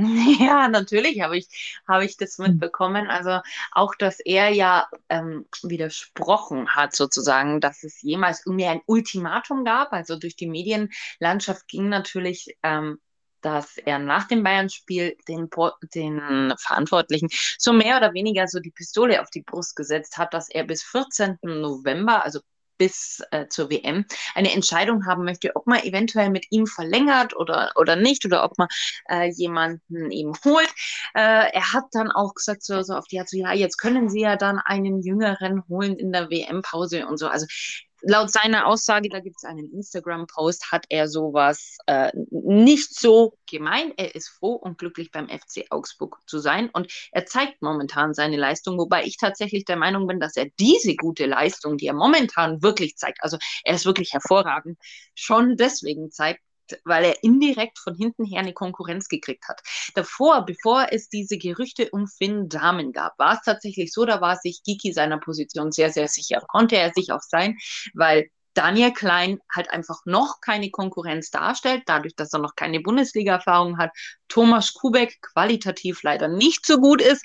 Ja, 0.40 0.68
natürlich 0.68 1.20
habe 1.20 1.36
ich, 1.36 1.80
habe 1.86 2.04
ich 2.04 2.16
das 2.16 2.38
hm. 2.38 2.46
mitbekommen. 2.46 3.08
Also 3.08 3.40
auch, 3.72 3.94
dass 3.94 4.20
er 4.20 4.50
ja 4.50 4.88
ähm, 5.08 5.46
widersprochen 5.62 6.74
hat, 6.74 6.94
sozusagen, 6.94 7.60
dass 7.60 7.84
es 7.84 8.00
jemals 8.02 8.44
irgendwie 8.46 8.66
ein 8.66 8.82
Ultimatum 8.86 9.64
gab. 9.64 9.92
Also 9.92 10.18
durch 10.18 10.36
die 10.36 10.46
Medienlandschaft 10.46 11.68
ging 11.68 11.88
natürlich, 11.88 12.56
ähm, 12.62 12.98
dass 13.40 13.78
er 13.78 13.98
nach 13.98 14.28
dem 14.28 14.42
Bayern-Spiel 14.42 15.16
den, 15.28 15.48
den 15.94 16.54
Verantwortlichen 16.58 17.28
so 17.58 17.72
mehr 17.72 17.96
oder 17.96 18.12
weniger 18.12 18.46
so 18.46 18.60
die 18.60 18.70
Pistole 18.70 19.22
auf 19.22 19.30
die 19.30 19.42
Brust 19.42 19.76
gesetzt 19.76 20.18
hat, 20.18 20.34
dass 20.34 20.50
er 20.50 20.64
bis 20.64 20.82
14. 20.82 21.38
November, 21.42 22.24
also 22.24 22.40
bis 22.80 23.22
äh, 23.30 23.46
zur 23.48 23.68
WM 23.68 24.06
eine 24.34 24.52
Entscheidung 24.52 25.04
haben 25.04 25.24
möchte, 25.24 25.54
ob 25.54 25.66
man 25.66 25.82
eventuell 25.84 26.30
mit 26.30 26.46
ihm 26.50 26.66
verlängert 26.66 27.36
oder, 27.36 27.72
oder 27.76 27.94
nicht 27.94 28.24
oder 28.24 28.42
ob 28.42 28.56
man 28.56 28.68
äh, 29.10 29.30
jemanden 29.30 30.10
eben 30.10 30.32
holt. 30.46 30.70
Äh, 31.14 31.52
er 31.52 31.72
hat 31.74 31.84
dann 31.92 32.10
auch 32.10 32.34
gesagt, 32.34 32.64
so, 32.64 32.80
so 32.82 32.94
auf 32.94 33.06
die 33.06 33.20
Art, 33.20 33.28
so 33.28 33.36
ja, 33.36 33.52
jetzt 33.52 33.76
können 33.76 34.08
sie 34.08 34.22
ja 34.22 34.36
dann 34.36 34.58
einen 34.64 35.02
Jüngeren 35.02 35.62
holen 35.68 35.96
in 35.96 36.10
der 36.10 36.30
WM-Pause 36.30 37.06
und 37.06 37.18
so. 37.18 37.28
Also 37.28 37.44
laut 38.02 38.30
seiner 38.30 38.66
Aussage, 38.66 39.08
da 39.08 39.20
gibt 39.20 39.36
es 39.38 39.44
einen 39.44 39.70
Instagram-Post, 39.72 40.72
hat 40.72 40.86
er 40.88 41.08
sowas 41.08 41.76
äh, 41.86 42.10
nicht 42.30 42.94
so 42.94 43.36
gemeint. 43.48 43.94
Er 43.96 44.14
ist 44.14 44.28
froh 44.28 44.54
und 44.54 44.78
glücklich 44.78 45.10
beim 45.10 45.28
FC 45.28 45.66
Augsburg 45.70 46.18
zu 46.26 46.38
sein 46.38 46.70
und 46.70 46.92
er 47.12 47.26
zeigt 47.26 47.62
momentan 47.62 48.14
seine 48.14 48.36
Leistung, 48.36 48.78
wobei 48.78 49.04
ich 49.04 49.16
tatsächlich 49.16 49.64
der 49.64 49.76
Meinung 49.76 50.06
bin, 50.06 50.20
dass 50.20 50.36
er 50.36 50.46
diese 50.58 50.94
gute 50.96 51.26
Leistung, 51.26 51.76
die 51.76 51.86
er 51.86 51.94
momentan 51.94 52.62
wirklich 52.62 52.96
zeigt, 52.96 53.22
also 53.22 53.38
er 53.64 53.74
ist 53.74 53.86
wirklich 53.86 54.12
hervorragend, 54.12 54.78
schon 55.14 55.56
deswegen 55.56 56.10
zeigt, 56.10 56.40
weil 56.84 57.04
er 57.04 57.22
indirekt 57.22 57.78
von 57.78 57.94
hinten 57.94 58.24
her 58.24 58.40
eine 58.40 58.52
Konkurrenz 58.52 59.08
gekriegt 59.08 59.48
hat. 59.48 59.60
Davor, 59.94 60.44
bevor 60.44 60.86
es 60.90 61.08
diese 61.08 61.38
Gerüchte 61.38 61.90
um 61.90 62.06
Finn 62.06 62.48
Damen 62.48 62.92
gab, 62.92 63.18
war 63.18 63.34
es 63.34 63.42
tatsächlich 63.42 63.92
so, 63.92 64.04
da 64.04 64.20
war 64.20 64.36
sich 64.36 64.62
Giki 64.64 64.92
seiner 64.92 65.18
Position 65.18 65.72
sehr, 65.72 65.90
sehr 65.90 66.08
sicher. 66.08 66.42
Konnte 66.48 66.76
er 66.76 66.92
sich 66.92 67.12
auch 67.12 67.22
sein, 67.22 67.58
weil 67.94 68.30
Daniel 68.54 68.92
Klein 68.92 69.38
halt 69.54 69.70
einfach 69.70 70.00
noch 70.04 70.40
keine 70.40 70.70
Konkurrenz 70.70 71.30
darstellt, 71.30 71.84
dadurch, 71.86 72.16
dass 72.16 72.32
er 72.32 72.40
noch 72.40 72.56
keine 72.56 72.80
Bundesliga-Erfahrung 72.80 73.78
hat. 73.78 73.90
Thomas 74.28 74.74
Kubek 74.74 75.20
qualitativ 75.22 76.02
leider 76.02 76.28
nicht 76.28 76.66
so 76.66 76.78
gut 76.78 77.00
ist. 77.00 77.24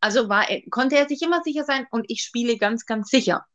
Also 0.00 0.28
war 0.28 0.46
konnte 0.70 0.96
er 0.96 1.08
sich 1.08 1.22
immer 1.22 1.42
sicher 1.42 1.64
sein 1.64 1.86
und 1.90 2.04
ich 2.08 2.22
spiele 2.22 2.58
ganz, 2.58 2.84
ganz 2.84 3.08
sicher. 3.08 3.46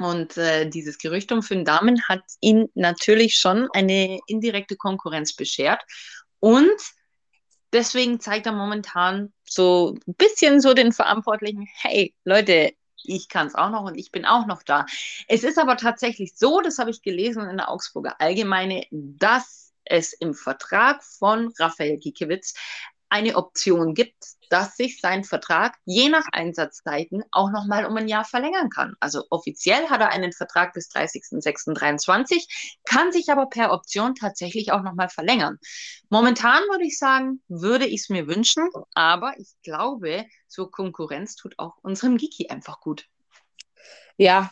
Und 0.00 0.38
äh, 0.38 0.68
dieses 0.68 0.96
Gerücht 0.96 1.30
um 1.30 1.42
Finn 1.42 1.66
Damen 1.66 2.02
hat 2.08 2.22
ihn 2.40 2.68
natürlich 2.74 3.36
schon 3.36 3.68
eine 3.72 4.18
indirekte 4.26 4.76
Konkurrenz 4.76 5.36
beschert. 5.36 5.82
Und 6.38 6.70
deswegen 7.72 8.18
zeigt 8.18 8.46
er 8.46 8.52
momentan 8.52 9.32
so 9.44 9.94
ein 10.06 10.14
bisschen 10.14 10.60
so 10.60 10.72
den 10.72 10.92
Verantwortlichen, 10.92 11.68
hey 11.74 12.14
Leute, 12.24 12.72
ich 13.04 13.28
kann 13.28 13.46
es 13.46 13.54
auch 13.54 13.68
noch 13.68 13.84
und 13.84 13.98
ich 13.98 14.10
bin 14.10 14.24
auch 14.24 14.46
noch 14.46 14.62
da. 14.62 14.86
Es 15.28 15.44
ist 15.44 15.58
aber 15.58 15.76
tatsächlich 15.76 16.32
so, 16.34 16.62
das 16.62 16.78
habe 16.78 16.90
ich 16.90 17.02
gelesen 17.02 17.48
in 17.50 17.58
der 17.58 17.70
Augsburger 17.70 18.20
Allgemeine, 18.20 18.84
dass 18.90 19.72
es 19.84 20.14
im 20.14 20.32
Vertrag 20.32 21.04
von 21.04 21.52
Raphael 21.58 21.98
Giekewitz 21.98 22.54
eine 23.10 23.36
Option 23.36 23.94
gibt, 23.94 24.24
dass 24.50 24.76
sich 24.76 25.00
sein 25.00 25.24
Vertrag 25.24 25.78
je 25.86 26.08
nach 26.08 26.26
Einsatzzeiten 26.32 27.22
auch 27.30 27.50
nochmal 27.50 27.86
um 27.86 27.96
ein 27.96 28.08
Jahr 28.08 28.24
verlängern 28.24 28.68
kann. 28.68 28.94
Also 29.00 29.24
offiziell 29.30 29.88
hat 29.88 30.00
er 30.00 30.10
einen 30.10 30.32
Vertrag 30.32 30.74
bis 30.74 30.90
30.06.23, 30.90 32.78
kann 32.84 33.12
sich 33.12 33.30
aber 33.30 33.46
per 33.46 33.72
Option 33.72 34.14
tatsächlich 34.14 34.72
auch 34.72 34.82
nochmal 34.82 35.08
verlängern. 35.08 35.58
Momentan 36.10 36.62
würde 36.64 36.84
ich 36.84 36.98
sagen, 36.98 37.40
würde 37.48 37.86
ich 37.86 38.02
es 38.02 38.08
mir 38.08 38.26
wünschen, 38.26 38.68
aber 38.94 39.34
ich 39.38 39.54
glaube, 39.62 40.26
so 40.48 40.66
Konkurrenz 40.66 41.36
tut 41.36 41.58
auch 41.58 41.76
unserem 41.82 42.16
Geeky 42.16 42.48
einfach 42.48 42.80
gut. 42.80 43.06
Ja, 44.16 44.50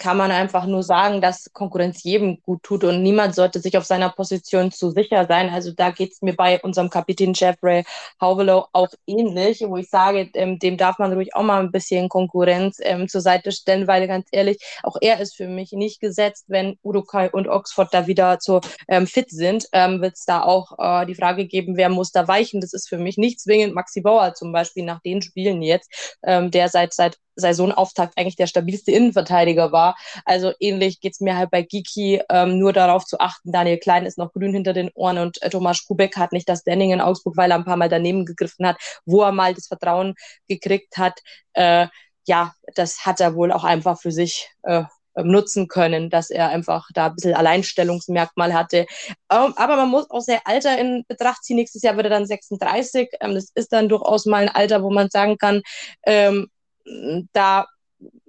kann 0.00 0.16
man 0.16 0.32
einfach 0.32 0.66
nur 0.66 0.82
sagen, 0.82 1.20
dass 1.20 1.52
Konkurrenz 1.52 2.02
jedem 2.02 2.40
gut 2.42 2.62
tut 2.62 2.84
und 2.84 3.02
niemand 3.02 3.34
sollte 3.34 3.60
sich 3.60 3.76
auf 3.76 3.84
seiner 3.84 4.08
Position 4.08 4.72
zu 4.72 4.90
sicher 4.90 5.26
sein. 5.26 5.50
Also 5.50 5.72
da 5.72 5.90
geht 5.90 6.12
es 6.12 6.22
mir 6.22 6.34
bei 6.34 6.60
unserem 6.62 6.88
Kapitän 6.88 7.34
Jeffrey 7.34 7.84
Hauvelow 8.20 8.66
auch 8.72 8.88
ähnlich, 9.06 9.60
wo 9.60 9.76
ich 9.76 9.90
sage, 9.90 10.30
ähm, 10.34 10.58
dem 10.58 10.78
darf 10.78 10.98
man 10.98 11.12
ruhig 11.12 11.34
auch 11.34 11.42
mal 11.42 11.60
ein 11.60 11.70
bisschen 11.70 12.08
Konkurrenz 12.08 12.78
ähm, 12.80 13.08
zur 13.08 13.20
Seite 13.20 13.52
stellen, 13.52 13.86
weil 13.86 14.08
ganz 14.08 14.26
ehrlich, 14.32 14.58
auch 14.82 14.96
er 15.00 15.20
ist 15.20 15.36
für 15.36 15.46
mich 15.46 15.72
nicht 15.72 16.00
gesetzt, 16.00 16.46
wenn 16.48 16.78
Uruguay 16.82 17.28
und 17.30 17.46
Oxford 17.46 17.92
da 17.92 18.06
wieder 18.06 18.38
zu 18.38 18.60
ähm, 18.88 19.06
fit 19.06 19.30
sind, 19.30 19.66
ähm, 19.72 20.00
wird 20.00 20.14
es 20.14 20.24
da 20.24 20.42
auch 20.42 20.78
äh, 20.78 21.04
die 21.06 21.14
Frage 21.14 21.46
geben, 21.46 21.76
wer 21.76 21.90
muss 21.90 22.10
da 22.10 22.26
weichen. 22.26 22.62
Das 22.62 22.72
ist 22.72 22.88
für 22.88 22.98
mich 22.98 23.18
nicht 23.18 23.38
zwingend 23.38 23.74
Maxi 23.74 24.00
Bauer 24.00 24.32
zum 24.32 24.50
Beispiel 24.52 24.84
nach 24.84 25.00
den 25.02 25.20
Spielen 25.20 25.60
jetzt, 25.60 26.16
ähm, 26.22 26.50
der 26.50 26.70
seit, 26.70 26.94
seit 26.94 27.18
Saisonauftakt 27.40 28.16
eigentlich 28.16 28.36
der 28.36 28.46
stabilste 28.46 28.92
Innenverteidiger 28.92 29.72
war. 29.72 29.96
Also 30.24 30.52
ähnlich 30.60 31.00
geht 31.00 31.14
es 31.14 31.20
mir 31.20 31.36
halt 31.36 31.50
bei 31.50 31.62
Giki, 31.62 32.22
ähm, 32.30 32.58
nur 32.58 32.72
darauf 32.72 33.04
zu 33.04 33.18
achten, 33.18 33.52
Daniel 33.52 33.78
Klein 33.78 34.06
ist 34.06 34.18
noch 34.18 34.32
grün 34.32 34.52
hinter 34.52 34.72
den 34.72 34.90
Ohren 34.94 35.18
und 35.18 35.42
äh, 35.42 35.50
Thomas 35.50 35.84
Kubek 35.86 36.16
hat 36.16 36.32
nicht 36.32 36.48
das 36.48 36.60
Standing 36.60 36.92
in 36.92 37.00
Augsburg, 37.00 37.36
weil 37.36 37.50
er 37.50 37.56
ein 37.56 37.64
paar 37.64 37.76
Mal 37.76 37.88
daneben 37.88 38.24
gegriffen 38.24 38.66
hat, 38.66 38.76
wo 39.04 39.22
er 39.22 39.32
mal 39.32 39.54
das 39.54 39.66
Vertrauen 39.66 40.14
gekriegt 40.48 40.96
hat. 40.98 41.20
Äh, 41.54 41.88
ja, 42.26 42.54
das 42.74 43.04
hat 43.06 43.20
er 43.20 43.34
wohl 43.34 43.52
auch 43.52 43.64
einfach 43.64 44.00
für 44.00 44.12
sich 44.12 44.48
äh, 44.62 44.84
nutzen 45.16 45.68
können, 45.68 46.10
dass 46.10 46.30
er 46.30 46.48
einfach 46.48 46.88
da 46.94 47.06
ein 47.06 47.14
bisschen 47.14 47.34
Alleinstellungsmerkmal 47.34 48.54
hatte. 48.54 48.86
Ähm, 49.30 49.54
aber 49.56 49.76
man 49.76 49.88
muss 49.88 50.10
auch 50.10 50.20
sehr 50.20 50.40
Alter 50.46 50.78
in 50.78 51.04
Betracht 51.08 51.44
ziehen. 51.44 51.56
Nächstes 51.56 51.82
Jahr 51.82 51.96
wird 51.96 52.06
er 52.06 52.10
dann 52.10 52.26
36. 52.26 53.08
Ähm, 53.20 53.34
das 53.34 53.50
ist 53.54 53.72
dann 53.72 53.88
durchaus 53.88 54.26
mal 54.26 54.42
ein 54.42 54.48
Alter, 54.48 54.82
wo 54.82 54.90
man 54.90 55.10
sagen 55.10 55.38
kann, 55.38 55.62
ähm, 56.06 56.48
da 57.32 57.66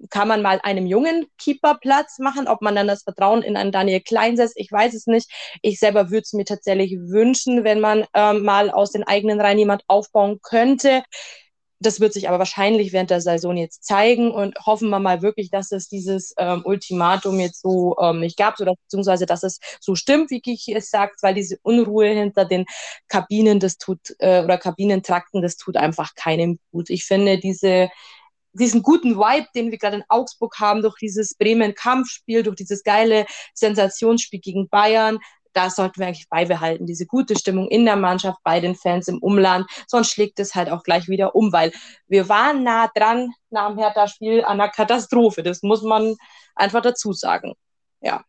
kann 0.10 0.28
man 0.28 0.42
mal 0.42 0.60
einem 0.64 0.86
jungen 0.86 1.28
Keeper 1.38 1.78
Platz 1.80 2.20
machen, 2.20 2.48
ob 2.48 2.62
man 2.62 2.76
dann 2.76 2.88
das 2.88 3.04
Vertrauen 3.04 3.42
in 3.42 3.56
einen 3.56 3.72
Daniel 3.72 4.02
Klein 4.02 4.36
setzt, 4.36 4.58
ich 4.58 4.72
weiß 4.72 4.94
es 4.94 5.08
nicht. 5.08 5.30
Ich 5.62 5.80
selber 5.80 6.10
würde 6.10 6.24
es 6.24 6.34
mir 6.34 6.46
tatsächlich 6.46 6.98
wünschen, 7.00 7.64
wenn 7.64 7.80
man 7.80 8.06
ähm, 8.14 8.44
mal 8.44 8.70
aus 8.70 8.92
den 8.92 9.04
eigenen 9.04 9.40
Reihen 9.40 9.60
jemand 9.60 9.84
aufbauen 9.88 10.40
könnte. 10.42 11.04
Das 11.80 12.00
wird 12.00 12.14
sich 12.14 12.28
aber 12.30 12.38
wahrscheinlich 12.38 12.94
während 12.94 13.10
der 13.10 13.22
Saison 13.22 13.58
jetzt 13.58 13.86
zeigen 13.86 14.30
und 14.32 14.56
hoffen 14.68 14.90
wir 14.90 15.00
mal 15.00 15.24
wirklich, 15.24 15.50
dass 15.50 15.72
es 15.72 15.88
dieses 15.88 16.34
ähm, 16.38 16.62
Ultimatum 16.64 17.40
jetzt 17.40 17.62
so 17.62 17.96
ähm, 18.00 18.20
nicht 18.20 18.38
gab, 18.38 18.60
oder 18.60 18.76
beziehungsweise 18.84 19.26
dass 19.26 19.42
es 19.42 19.60
so 19.80 19.96
stimmt, 19.96 20.30
wie 20.30 20.42
Kiki 20.42 20.76
es 20.76 20.92
sagt, 20.92 21.24
weil 21.24 21.34
diese 21.34 21.58
Unruhe 21.64 22.10
hinter 22.10 22.46
den 22.46 22.66
Kabinen, 23.08 23.60
das 23.60 23.78
tut, 23.78 24.14
äh, 24.20 24.44
oder 24.44 24.60
Kabinentrakten, 24.60 25.42
das 25.42 25.58
tut 25.58 25.76
einfach 25.76 26.14
keinem 26.14 26.60
gut. 26.72 26.92
Ich 26.92 27.06
finde 27.06 27.40
diese 27.40 27.90
diesen 28.54 28.84
guten 28.84 29.18
Vibe, 29.18 29.48
den 29.56 29.72
wir 29.72 29.78
gerade 29.78 29.98
in 29.98 30.04
Augsburg 30.10 30.56
haben, 30.60 30.82
durch 30.82 30.98
dieses 31.00 31.36
Bremen-Kampfspiel, 31.36 32.44
durch 32.44 32.58
dieses 32.58 32.84
geile 32.84 33.26
Sensationsspiel 33.54 34.40
gegen 34.40 34.68
Bayern, 34.70 35.20
da 35.54 35.70
sollten 35.70 36.00
wir 36.00 36.08
eigentlich 36.08 36.30
beibehalten, 36.30 36.86
diese 36.86 37.06
gute 37.06 37.38
Stimmung 37.38 37.68
in 37.68 37.86
der 37.86 37.96
Mannschaft, 37.96 38.40
bei 38.44 38.60
den 38.60 38.76
Fans 38.76 39.08
im 39.08 39.20
Umland. 39.20 39.70
Sonst 39.88 40.12
schlägt 40.12 40.40
es 40.40 40.56
halt 40.56 40.70
auch 40.70 40.84
gleich 40.84 41.08
wieder 41.08 41.36
um, 41.36 41.52
weil 41.52 41.72
wir 42.08 42.30
waren 42.30 42.64
nah 42.64 42.88
dran 42.88 43.34
nach 43.50 43.70
dem 43.70 43.78
Hertha-Spiel 43.78 44.44
an 44.44 44.62
einer 44.62 44.72
Katastrophe. 44.72 45.44
Das 45.44 45.62
muss 45.62 45.82
man 45.82 46.16
einfach 46.56 46.82
dazu 46.82 47.14
sagen. 47.14 47.54
Ja. 48.02 48.24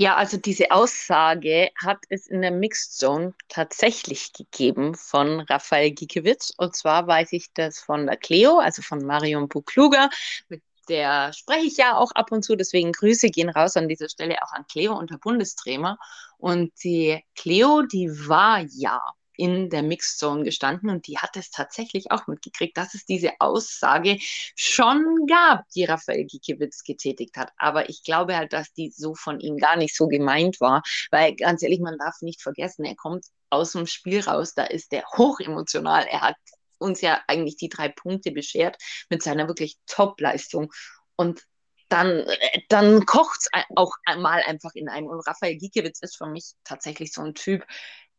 Ja, 0.00 0.16
also 0.16 0.38
diese 0.38 0.70
Aussage 0.70 1.68
hat 1.76 1.98
es 2.08 2.26
in 2.26 2.40
der 2.40 2.52
Mixed 2.52 2.96
Zone 2.96 3.34
tatsächlich 3.50 4.32
gegeben 4.32 4.94
von 4.94 5.40
Raphael 5.40 5.90
Giekewitz. 5.90 6.54
Und 6.56 6.74
zwar 6.74 7.06
weiß 7.06 7.34
ich 7.34 7.52
das 7.52 7.80
von 7.80 8.06
der 8.06 8.16
Cleo, 8.16 8.60
also 8.60 8.80
von 8.80 9.04
Marion 9.04 9.46
Bukluger, 9.46 10.08
mit 10.48 10.62
der 10.88 11.34
spreche 11.34 11.66
ich 11.66 11.76
ja 11.76 11.98
auch 11.98 12.12
ab 12.12 12.32
und 12.32 12.42
zu. 12.42 12.56
Deswegen 12.56 12.92
Grüße 12.92 13.28
gehen 13.28 13.50
raus 13.50 13.76
an 13.76 13.88
dieser 13.88 14.08
Stelle 14.08 14.42
auch 14.42 14.52
an 14.52 14.66
Cleo 14.68 14.98
und 14.98 15.10
der 15.10 15.18
Bundestrainer. 15.18 15.98
Und 16.38 16.72
die 16.82 17.22
Cleo, 17.34 17.82
die 17.82 18.08
war 18.26 18.64
ja 18.70 19.02
in 19.40 19.70
der 19.70 19.82
Mixzone 19.82 20.44
gestanden 20.44 20.90
und 20.90 21.06
die 21.06 21.16
hat 21.16 21.34
es 21.34 21.50
tatsächlich 21.50 22.10
auch 22.10 22.26
mitgekriegt, 22.26 22.76
dass 22.76 22.92
es 22.92 23.06
diese 23.06 23.32
Aussage 23.38 24.18
schon 24.54 25.26
gab, 25.26 25.66
die 25.70 25.84
Raphael 25.84 26.26
Giekewitz 26.26 26.84
getätigt 26.84 27.38
hat. 27.38 27.50
Aber 27.56 27.88
ich 27.88 28.02
glaube 28.02 28.36
halt, 28.36 28.52
dass 28.52 28.70
die 28.74 28.90
so 28.90 29.14
von 29.14 29.40
ihm 29.40 29.56
gar 29.56 29.76
nicht 29.76 29.96
so 29.96 30.08
gemeint 30.08 30.60
war, 30.60 30.82
weil 31.10 31.34
ganz 31.36 31.62
ehrlich, 31.62 31.80
man 31.80 31.96
darf 31.96 32.20
nicht 32.20 32.42
vergessen, 32.42 32.84
er 32.84 32.96
kommt 32.96 33.24
aus 33.48 33.72
dem 33.72 33.86
Spiel 33.86 34.20
raus, 34.20 34.52
da 34.52 34.64
ist 34.64 34.92
er 34.92 35.04
hochemotional. 35.16 36.04
Er 36.04 36.20
hat 36.20 36.36
uns 36.76 37.00
ja 37.00 37.18
eigentlich 37.26 37.56
die 37.56 37.70
drei 37.70 37.88
Punkte 37.88 38.32
beschert 38.32 38.76
mit 39.08 39.22
seiner 39.22 39.48
wirklich 39.48 39.78
Top-Leistung. 39.86 40.70
Und 41.16 41.40
dann, 41.88 42.26
dann 42.68 43.06
kocht 43.06 43.40
es 43.40 43.48
auch 43.74 43.92
mal 44.18 44.42
einfach 44.46 44.74
in 44.74 44.90
einem. 44.90 45.06
Und 45.06 45.26
Raphael 45.26 45.56
Giekewitz 45.56 46.00
ist 46.02 46.18
für 46.18 46.26
mich 46.26 46.52
tatsächlich 46.62 47.12
so 47.14 47.22
ein 47.22 47.34
Typ, 47.34 47.64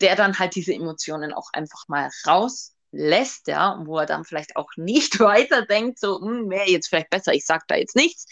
der 0.02 0.16
dann 0.16 0.40
halt 0.40 0.56
diese 0.56 0.74
Emotionen 0.74 1.34
auch 1.34 1.50
einfach 1.54 1.88
mal 1.88 2.10
rauslässt, 2.28 3.48
ja, 3.48 3.82
wo 3.86 4.00
er 4.00 4.06
dann 4.06 4.26
vielleicht 4.26 4.56
auch 4.56 4.70
nicht 4.76 5.20
weiterdenkt, 5.20 6.00
so, 6.00 6.20
hm, 6.20 6.50
wäre 6.50 6.70
jetzt 6.70 6.90
vielleicht 6.90 7.10
besser, 7.10 7.34
ich 7.34 7.46
sage 7.46 7.64
da 7.68 7.76
jetzt 7.76 7.96
nichts. 7.96 8.26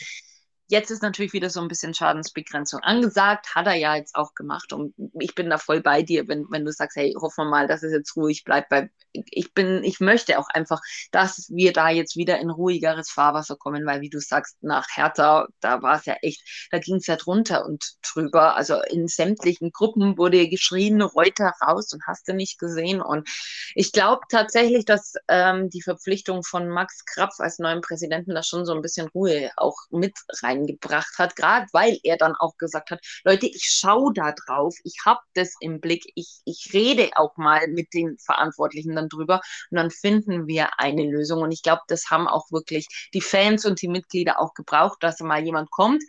Jetzt 0.69 0.91
ist 0.91 1.01
natürlich 1.01 1.33
wieder 1.33 1.49
so 1.49 1.61
ein 1.61 1.67
bisschen 1.67 1.93
Schadensbegrenzung 1.93 2.81
angesagt, 2.81 3.55
hat 3.55 3.65
er 3.65 3.75
ja 3.75 3.95
jetzt 3.95 4.15
auch 4.15 4.35
gemacht 4.35 4.71
und 4.71 4.93
ich 5.19 5.33
bin 5.33 5.49
da 5.49 5.57
voll 5.57 5.81
bei 5.81 6.03
dir, 6.03 6.27
wenn, 6.27 6.45
wenn 6.49 6.63
du 6.63 6.71
sagst, 6.71 6.95
hey, 6.95 7.15
hoffen 7.19 7.45
wir 7.45 7.49
mal, 7.49 7.67
dass 7.67 7.81
es 7.81 7.91
jetzt 7.91 8.15
ruhig 8.15 8.43
bleibt, 8.43 8.69
weil 8.69 8.91
ich 9.11 9.53
bin, 9.53 9.83
ich 9.83 9.99
möchte 9.99 10.37
auch 10.37 10.47
einfach, 10.53 10.79
dass 11.11 11.49
wir 11.49 11.73
da 11.73 11.89
jetzt 11.89 12.15
wieder 12.15 12.39
in 12.39 12.49
ruhigeres 12.49 13.09
Fahrwasser 13.09 13.55
kommen, 13.55 13.85
weil 13.85 14.01
wie 14.01 14.09
du 14.09 14.19
sagst, 14.19 14.57
nach 14.61 14.85
Hertha, 14.93 15.47
da 15.59 15.81
war 15.81 15.97
es 15.97 16.05
ja 16.05 16.15
echt, 16.21 16.41
da 16.71 16.79
ging 16.79 16.97
es 16.97 17.07
ja 17.07 17.15
drunter 17.15 17.65
und 17.65 17.83
drüber. 18.01 18.55
Also 18.55 18.81
in 18.89 19.07
sämtlichen 19.07 19.71
Gruppen 19.71 20.17
wurde 20.17 20.47
geschrien, 20.47 21.01
Reuter 21.01 21.53
raus 21.65 21.91
und 21.93 22.05
hast 22.05 22.27
du 22.27 22.33
nicht 22.33 22.59
gesehen. 22.59 23.01
Und 23.01 23.27
ich 23.75 23.91
glaube 23.91 24.21
tatsächlich, 24.29 24.85
dass 24.85 25.13
ähm, 25.27 25.69
die 25.69 25.81
Verpflichtung 25.81 26.43
von 26.43 26.69
Max 26.69 27.05
Krapf 27.05 27.39
als 27.39 27.59
neuen 27.59 27.81
Präsidenten 27.81 28.35
da 28.35 28.43
schon 28.43 28.65
so 28.65 28.73
ein 28.73 28.81
bisschen 28.81 29.07
Ruhe 29.09 29.51
auch 29.57 29.77
mit 29.89 30.13
reingebracht 30.59 31.17
hat, 31.17 31.35
gerade 31.35 31.67
weil 31.73 31.97
er 32.03 32.17
dann 32.17 32.35
auch 32.35 32.57
gesagt 32.57 32.91
hat, 32.91 32.99
Leute, 33.23 33.47
ich 33.47 33.65
schaue 33.69 34.13
da 34.13 34.31
drauf, 34.31 34.75
ich 34.83 34.95
habe 35.05 35.19
das 35.33 35.53
im 35.59 35.79
Blick, 35.79 36.05
ich, 36.15 36.41
ich 36.45 36.69
rede 36.73 37.09
auch 37.15 37.37
mal 37.37 37.67
mit 37.67 37.93
den 37.93 38.17
Verantwortlichen 38.19 38.95
dann 38.95 39.09
drüber 39.09 39.41
und 39.71 39.77
dann 39.77 39.91
finden 39.91 40.47
wir 40.47 40.79
eine 40.79 41.03
Lösung. 41.03 41.41
Und 41.41 41.51
ich 41.51 41.63
glaube, 41.63 41.81
das 41.87 42.09
haben 42.09 42.27
auch 42.27 42.51
wirklich 42.51 42.87
die 43.13 43.21
Fans 43.21 43.65
und 43.65 43.81
die 43.81 43.87
Mitglieder 43.87 44.39
auch 44.39 44.53
gebraucht, 44.53 44.97
dass 45.01 45.19
mal 45.19 45.43
jemand 45.43 45.71
kommt 45.71 46.03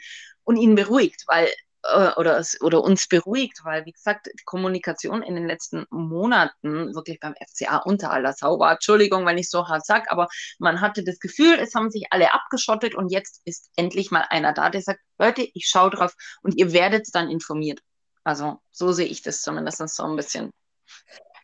und 0.45 0.57
ihn 0.57 0.75
beruhigt, 0.75 1.25
weil 1.27 1.49
äh, 1.83 2.11
oder, 2.17 2.45
oder 2.61 2.83
uns 2.83 3.09
beruhigt, 3.09 3.61
weil, 3.65 3.87
wie 3.87 3.93
gesagt, 3.93 4.27
die 4.27 4.45
Kommunikation 4.45 5.23
in 5.23 5.35
den 5.35 5.47
letzten 5.47 5.87
Monaten 5.91 6.95
wirklich 6.95 7.21
beim 7.21 7.35
FCA 7.35 7.79
unter 7.79 8.11
aller 8.11 8.33
Sau 8.33 8.59
war. 8.59 8.73
Entschuldigung, 8.73 9.27
wenn 9.27 9.39
ich 9.39 9.49
so 9.51 9.67
hart 9.69 9.87
sage, 9.87 10.11
aber 10.11 10.29
man 10.59 10.81
hatte 10.81 11.05
das 11.05 11.19
Gefühl, 11.19 11.59
es 11.59 11.75
haben 11.75 11.91
sich 11.91 12.07
alle 12.11 12.33
abgeschottet 12.35 12.95
und 12.95 13.11
jetzt 13.11 13.41
ist 13.45 13.71
endlich 13.77 14.11
mal 14.11 14.27
einer 14.29 14.53
da, 14.53 14.71
der 14.71 14.83
sagt, 14.83 15.01
Leute, 15.19 15.43
ich 15.55 15.67
schaue 15.67 15.91
drauf 15.91 16.15
und 16.43 16.57
ihr 16.57 16.73
werdet 16.73 17.07
dann 17.13 17.31
informiert. 17.31 17.81
Also 18.25 18.61
so 18.71 18.93
sehe 18.93 19.07
ich 19.07 19.23
das 19.23 19.43
zumindest 19.43 19.89
so 19.89 20.05
ein 20.05 20.17
bisschen. 20.17 20.51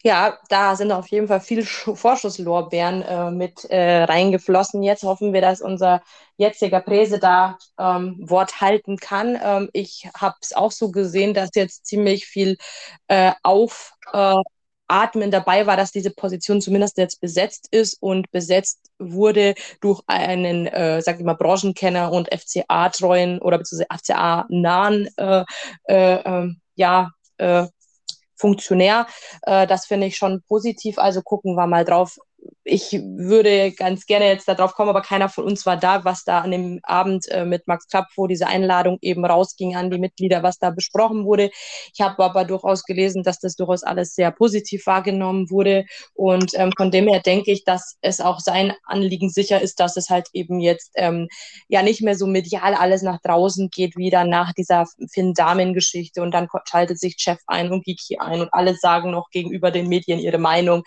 Ja, 0.07 0.39
da 0.49 0.77
sind 0.77 0.93
auf 0.93 1.09
jeden 1.09 1.27
Fall 1.27 1.41
viele 1.41 1.65
Vorschusslorbeeren 1.65 3.03
äh, 3.03 3.31
mit 3.33 3.65
äh, 3.65 4.05
reingeflossen. 4.05 4.85
Jetzt 4.85 5.03
hoffen 5.03 5.33
wir, 5.33 5.41
dass 5.41 5.61
unser 5.61 6.01
jetziger 6.37 6.79
Präse 6.81 7.19
da 7.19 7.59
ähm, 7.77 8.17
Wort 8.21 8.61
halten 8.61 8.99
kann. 8.99 9.37
Ähm, 9.43 9.69
ich 9.73 10.09
habe 10.17 10.37
es 10.41 10.53
auch 10.53 10.71
so 10.71 10.93
gesehen, 10.93 11.35
dass 11.35 11.51
jetzt 11.57 11.87
ziemlich 11.87 12.25
viel 12.27 12.57
äh, 13.09 13.33
Aufatmen 13.43 14.45
dabei 15.33 15.67
war, 15.67 15.77
dass 15.77 15.91
diese 15.91 16.11
Position 16.13 16.61
zumindest 16.61 16.99
jetzt 16.99 17.21
besetzt 17.21 17.67
ist 17.73 18.01
und 18.01 18.31
besetzt 18.31 18.79
wurde 19.01 19.55
durch 19.81 20.03
einen, 20.07 20.69
äh, 20.69 21.03
sag 21.03 21.19
ich 21.19 21.25
mal, 21.25 21.35
Branchenkenner 21.35 22.13
und 22.13 22.29
FCA-treuen 22.33 23.41
oder 23.41 23.59
beziehungsweise 23.59 23.89
FCA-nahen 23.91 25.09
äh, 25.17 25.45
äh, 25.89 26.15
ähm, 26.25 26.61
ja, 26.77 27.11
äh, 27.39 27.67
Funktionär. 28.37 29.07
Äh, 29.43 29.67
das 29.67 29.87
finde 29.87 30.07
ich 30.07 30.17
schon 30.17 30.43
positiv. 30.49 30.99
Also 30.99 31.23
gucken 31.23 31.55
wir 31.57 31.67
mal 31.67 31.85
drauf, 31.85 32.19
ich 32.69 32.93
würde 32.93 33.71
ganz 33.71 34.07
gerne 34.07 34.27
jetzt 34.27 34.49
darauf 34.49 34.75
kommen, 34.75 34.91
aber 34.91 35.01
keiner 35.01 35.29
von 35.29 35.45
uns 35.45 35.65
war 35.67 35.77
da, 35.77 36.05
was 36.05 36.25
da 36.25 36.41
an 36.41 36.51
dem 36.51 36.81
Abend 36.83 37.29
äh, 37.29 37.45
mit 37.45 37.69
Max 37.69 37.87
Klapp, 37.87 38.09
wo 38.17 38.27
diese 38.27 38.49
Einladung 38.49 38.99
eben 39.03 39.25
rausging 39.25 39.77
an 39.77 39.89
die 39.89 39.99
Mitglieder, 39.99 40.43
was 40.43 40.59
da 40.59 40.71
besprochen 40.71 41.25
wurde. 41.25 41.51
Ich 41.95 42.01
habe 42.01 42.25
aber 42.25 42.45
durchaus 42.45 42.83
gelesen, 42.83 43.23
dass 43.23 43.39
das 43.39 43.55
durchaus 43.55 43.85
alles 43.85 44.17
sehr 44.17 44.33
positiv 44.33 44.85
wahrgenommen 44.87 45.49
wurde. 45.49 45.85
Und 46.15 46.55
ähm, 46.55 46.73
von 46.77 46.91
dem 46.91 47.07
her 47.07 47.21
denke 47.21 47.53
ich, 47.53 47.63
dass 47.63 47.97
es 48.01 48.21
auch 48.21 48.41
sein 48.41 48.73
Anliegen 48.85 49.31
sicher 49.31 49.61
ist, 49.63 49.79
dass 49.79 49.97
es 49.97 50.11
halt 50.11 50.27
eben 50.33 50.59
jetzt 50.59 50.91
ähm, 50.97 51.29
ja 51.69 51.83
nicht 51.83 52.03
mehr 52.03 52.17
so 52.17 52.27
medial 52.27 52.75
alles 52.75 53.03
nach 53.03 53.21
draußen 53.21 53.71
geht, 53.71 53.97
wie 53.97 54.11
dann 54.11 54.29
nach 54.29 54.53
dieser 54.53 54.87
Finn-Damen-Geschichte. 55.13 56.21
Und 56.21 56.33
dann 56.33 56.49
schaltet 56.69 56.99
sich 56.99 57.15
Chef 57.19 57.39
ein 57.47 57.71
und 57.71 57.85
Geeky 57.85 58.19
ein 58.19 58.41
und 58.41 58.53
alle 58.53 58.75
sagen 58.75 59.13
noch 59.13 59.31
gegenüber 59.31 59.71
den 59.71 59.87
Medien 59.87 60.19
ihre 60.19 60.39
Meinung. 60.39 60.83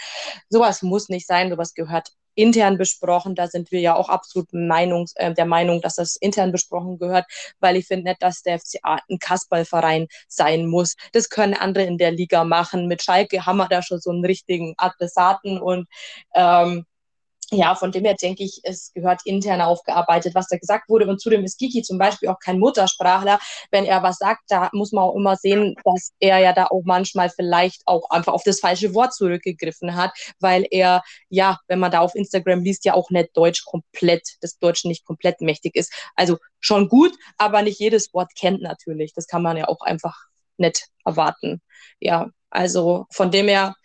Sowas 0.50 0.82
muss 0.82 1.08
nicht 1.08 1.26
sein, 1.26 1.50
sowas 1.50 1.69
gehört 1.74 2.12
intern 2.36 2.78
besprochen. 2.78 3.36
Da 3.36 3.48
sind 3.48 3.72
wir 3.72 3.82
ja 3.82 3.96
auch 3.96 4.10
absolut 4.10 4.48
Meinungs, 4.54 5.14
äh, 5.16 5.34
der 5.34 5.46
Meinung, 5.46 5.82
dass 5.82 5.96
das 5.96 6.16
intern 6.16 6.52
besprochen 6.52 6.98
gehört, 6.98 7.26
weil 7.60 7.76
ich 7.76 7.88
finde 7.88 8.10
nicht, 8.10 8.24
dass 8.24 8.44
der 8.44 8.60
FCA 8.60 9.00
ein 9.10 9.20
Kasperlverein 9.20 10.08
sein 10.28 10.68
muss. 10.68 10.96
Das 11.12 11.30
können 11.30 11.54
andere 11.54 11.84
in 11.84 11.98
der 11.98 12.12
Liga 12.12 12.44
machen. 12.46 12.88
Mit 12.88 13.04
Schalke 13.04 13.46
haben 13.46 13.58
wir 13.58 13.68
da 13.68 13.82
schon 13.82 14.00
so 14.00 14.12
einen 14.12 14.26
richtigen 14.26 14.74
Adressaten 14.78 15.60
und 15.60 15.88
ähm, 16.34 16.86
ja, 17.52 17.76
von 17.76 17.92
dem 17.92 18.06
her 18.06 18.16
denke 18.16 18.44
ich, 18.44 18.60
es 18.64 18.92
gehört 18.94 19.22
intern 19.26 19.62
aufgearbeitet, 19.62 20.36
was 20.36 20.48
da 20.48 20.58
gesagt 20.58 20.90
wurde. 20.90 21.08
Und 21.08 21.20
zudem 21.20 21.44
ist 21.44 21.58
Kiki 21.58 21.82
zum 21.82 21.98
Beispiel 21.98 22.30
auch 22.30 22.40
kein 22.40 22.60
Muttersprachler. 22.60 23.40
Wenn 23.72 23.86
er 23.86 24.04
was 24.04 24.18
sagt, 24.18 24.44
da 24.50 24.70
muss 24.74 24.92
man 24.92 25.04
auch 25.04 25.16
immer 25.16 25.36
sehen, 25.36 25.76
dass 25.84 26.14
er 26.20 26.40
ja 26.40 26.54
da 26.54 26.66
auch 26.66 26.84
manchmal 26.86 27.30
vielleicht 27.30 27.82
auch 27.86 28.10
einfach 28.10 28.34
auf 28.34 28.44
das 28.44 28.60
falsche 28.60 28.94
Wort 28.94 29.14
zurückgegriffen 29.14 29.96
hat, 29.96 30.12
weil 30.40 30.66
er, 30.70 31.02
ja, 31.30 31.58
wenn 31.68 31.80
man 31.80 31.92
da 31.92 32.00
auf 32.02 32.16
Instagram 32.16 32.64
liest, 32.64 32.86
ja 32.86 32.94
auch 32.94 33.10
nicht 33.10 33.36
Deutsch 33.36 33.66
komplett, 33.66 34.38
das 34.42 34.58
Deutsch 34.60 34.86
nicht 34.86 35.06
komplett 35.06 35.42
mächtig 35.42 35.76
ist. 35.76 35.92
Also 36.16 36.38
schon 36.60 36.88
gut, 36.88 37.14
aber 37.38 37.62
nicht 37.62 37.80
jedes 37.80 38.14
Wort 38.14 38.32
kennt 38.36 38.62
natürlich. 38.62 39.14
Das 39.14 39.28
kann 39.28 39.42
man 39.42 39.58
ja 39.58 39.68
auch 39.68 39.82
einfach 39.82 40.16
nicht 40.58 40.88
erwarten. 41.06 41.62
Ja, 42.00 42.30
also 42.50 43.06
von 43.12 43.32
dem 43.32 43.48
her, 43.48 43.76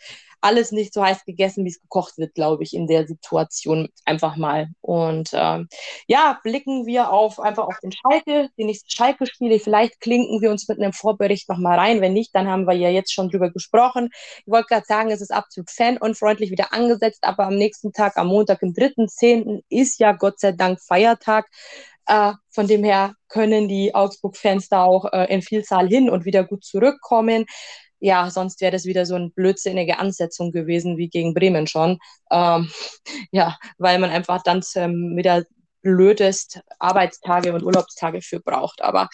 alles 0.44 0.72
nicht 0.72 0.92
so 0.92 1.02
heiß 1.02 1.24
gegessen, 1.24 1.64
wie 1.64 1.70
es 1.70 1.80
gekocht 1.80 2.18
wird, 2.18 2.34
glaube 2.34 2.62
ich, 2.62 2.74
in 2.74 2.86
der 2.86 3.06
Situation 3.06 3.88
einfach 4.04 4.36
mal. 4.36 4.68
Und 4.82 5.30
ähm, 5.32 5.68
ja, 6.06 6.38
blicken 6.42 6.86
wir 6.86 7.10
auf 7.10 7.40
einfach 7.40 7.66
auf 7.66 7.78
den 7.82 7.92
Schalke, 7.92 8.50
die 8.58 8.64
nächsten 8.64 8.90
Schalke-Spiele. 8.90 9.58
Vielleicht 9.58 10.00
klinken 10.00 10.42
wir 10.42 10.50
uns 10.50 10.68
mit 10.68 10.78
einem 10.78 10.92
Vorbericht 10.92 11.48
nochmal 11.48 11.78
rein. 11.78 12.00
Wenn 12.02 12.12
nicht, 12.12 12.34
dann 12.34 12.46
haben 12.46 12.66
wir 12.66 12.74
ja 12.74 12.90
jetzt 12.90 13.12
schon 13.12 13.30
drüber 13.30 13.50
gesprochen. 13.50 14.10
Ich 14.44 14.52
wollte 14.52 14.68
gerade 14.68 14.86
sagen, 14.86 15.10
es 15.10 15.22
ist 15.22 15.32
absolut 15.32 15.70
fanunfreundlich 15.70 16.50
wieder 16.50 16.72
angesetzt, 16.72 17.24
aber 17.24 17.46
am 17.46 17.56
nächsten 17.56 17.92
Tag, 17.92 18.16
am 18.18 18.28
Montag, 18.28 18.62
im 18.62 18.74
3.10. 18.74 19.62
ist 19.70 19.98
ja 19.98 20.12
Gott 20.12 20.40
sei 20.40 20.52
Dank 20.52 20.78
Feiertag. 20.80 21.46
Äh, 22.06 22.32
von 22.50 22.66
dem 22.66 22.84
her 22.84 23.14
können 23.28 23.66
die 23.66 23.94
Augsburg-Fans 23.94 24.68
da 24.68 24.84
auch 24.84 25.10
äh, 25.12 25.32
in 25.32 25.40
Vielzahl 25.40 25.88
hin 25.88 26.10
und 26.10 26.26
wieder 26.26 26.44
gut 26.44 26.62
zurückkommen 26.62 27.46
ja, 28.04 28.30
sonst 28.30 28.60
wäre 28.60 28.72
das 28.72 28.84
wieder 28.84 29.06
so 29.06 29.14
eine 29.14 29.30
blödsinnige 29.30 29.98
Ansetzung 29.98 30.52
gewesen 30.52 30.98
wie 30.98 31.08
gegen 31.08 31.32
Bremen 31.32 31.66
schon. 31.66 31.98
Ähm, 32.30 32.70
ja, 33.32 33.56
weil 33.78 33.98
man 33.98 34.10
einfach 34.10 34.42
dann 34.42 34.62
ähm, 34.74 35.16
wieder 35.16 35.44
blödest 35.80 36.60
Arbeitstage 36.78 37.54
und 37.54 37.62
Urlaubstage 37.62 38.20
für 38.20 38.40
braucht. 38.40 38.82
Aber 38.82 39.08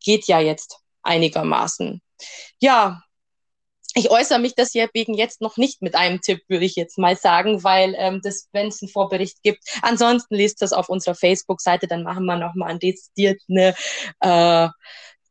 geht 0.00 0.28
ja 0.28 0.38
jetzt 0.38 0.78
einigermaßen. 1.02 2.00
Ja, 2.60 3.02
ich 3.94 4.08
äußere 4.08 4.38
mich 4.38 4.54
das 4.54 4.70
hier 4.70 4.88
wegen 4.92 5.14
jetzt 5.14 5.40
noch 5.40 5.56
nicht 5.56 5.82
mit 5.82 5.96
einem 5.96 6.20
Tipp, 6.20 6.42
würde 6.46 6.64
ich 6.64 6.76
jetzt 6.76 6.96
mal 6.96 7.16
sagen, 7.16 7.64
weil 7.64 7.96
ähm, 7.98 8.20
das, 8.22 8.48
wenn 8.52 8.68
es 8.68 8.80
einen 8.80 8.88
Vorbericht 8.88 9.42
gibt, 9.42 9.64
ansonsten 9.82 10.36
lest 10.36 10.62
das 10.62 10.72
auf 10.72 10.88
unserer 10.88 11.16
Facebook-Seite, 11.16 11.88
dann 11.88 12.04
machen 12.04 12.24
wir 12.26 12.36
nochmal 12.36 12.70
ein 12.70 12.78
dezidiert 12.78 13.40
eine 13.48 13.74
äh, 14.20 14.68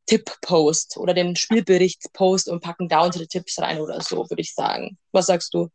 Tipp-Post 0.08 0.98
oder 0.98 1.14
den 1.14 1.36
Spielberichts-Post 1.36 2.50
und 2.50 2.62
packen 2.62 2.90
da 2.90 3.06
unsere 3.06 3.28
Tipps 3.28 3.60
rein 3.60 3.80
oder 3.80 4.02
so, 4.02 4.30
würde 4.30 4.42
ich 4.42 4.54
sagen. 4.56 4.98
Was 5.12 5.28
sagst 5.28 5.54
du? 5.54 5.70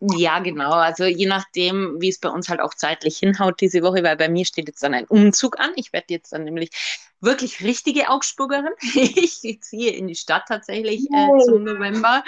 Ja, 0.00 0.40
genau. 0.40 0.72
Also 0.72 1.04
je 1.04 1.26
nachdem, 1.26 1.96
wie 2.00 2.08
es 2.08 2.18
bei 2.18 2.28
uns 2.28 2.48
halt 2.48 2.60
auch 2.60 2.74
zeitlich 2.74 3.18
hinhaut 3.18 3.60
diese 3.60 3.82
Woche, 3.82 4.02
weil 4.02 4.16
bei 4.16 4.28
mir 4.28 4.44
steht 4.44 4.66
jetzt 4.68 4.82
dann 4.82 4.94
ein 4.94 5.06
Umzug 5.06 5.60
an. 5.60 5.72
Ich 5.76 5.92
werde 5.92 6.06
jetzt 6.10 6.32
dann 6.32 6.44
nämlich 6.44 6.70
wirklich 7.20 7.62
richtige 7.62 8.08
Augsburgerin. 8.08 8.72
ich 8.80 9.60
ziehe 9.62 9.92
in 9.92 10.06
die 10.06 10.14
Stadt 10.14 10.44
tatsächlich 10.48 11.06
äh, 11.12 11.38
zum 11.44 11.64
November. 11.64 12.22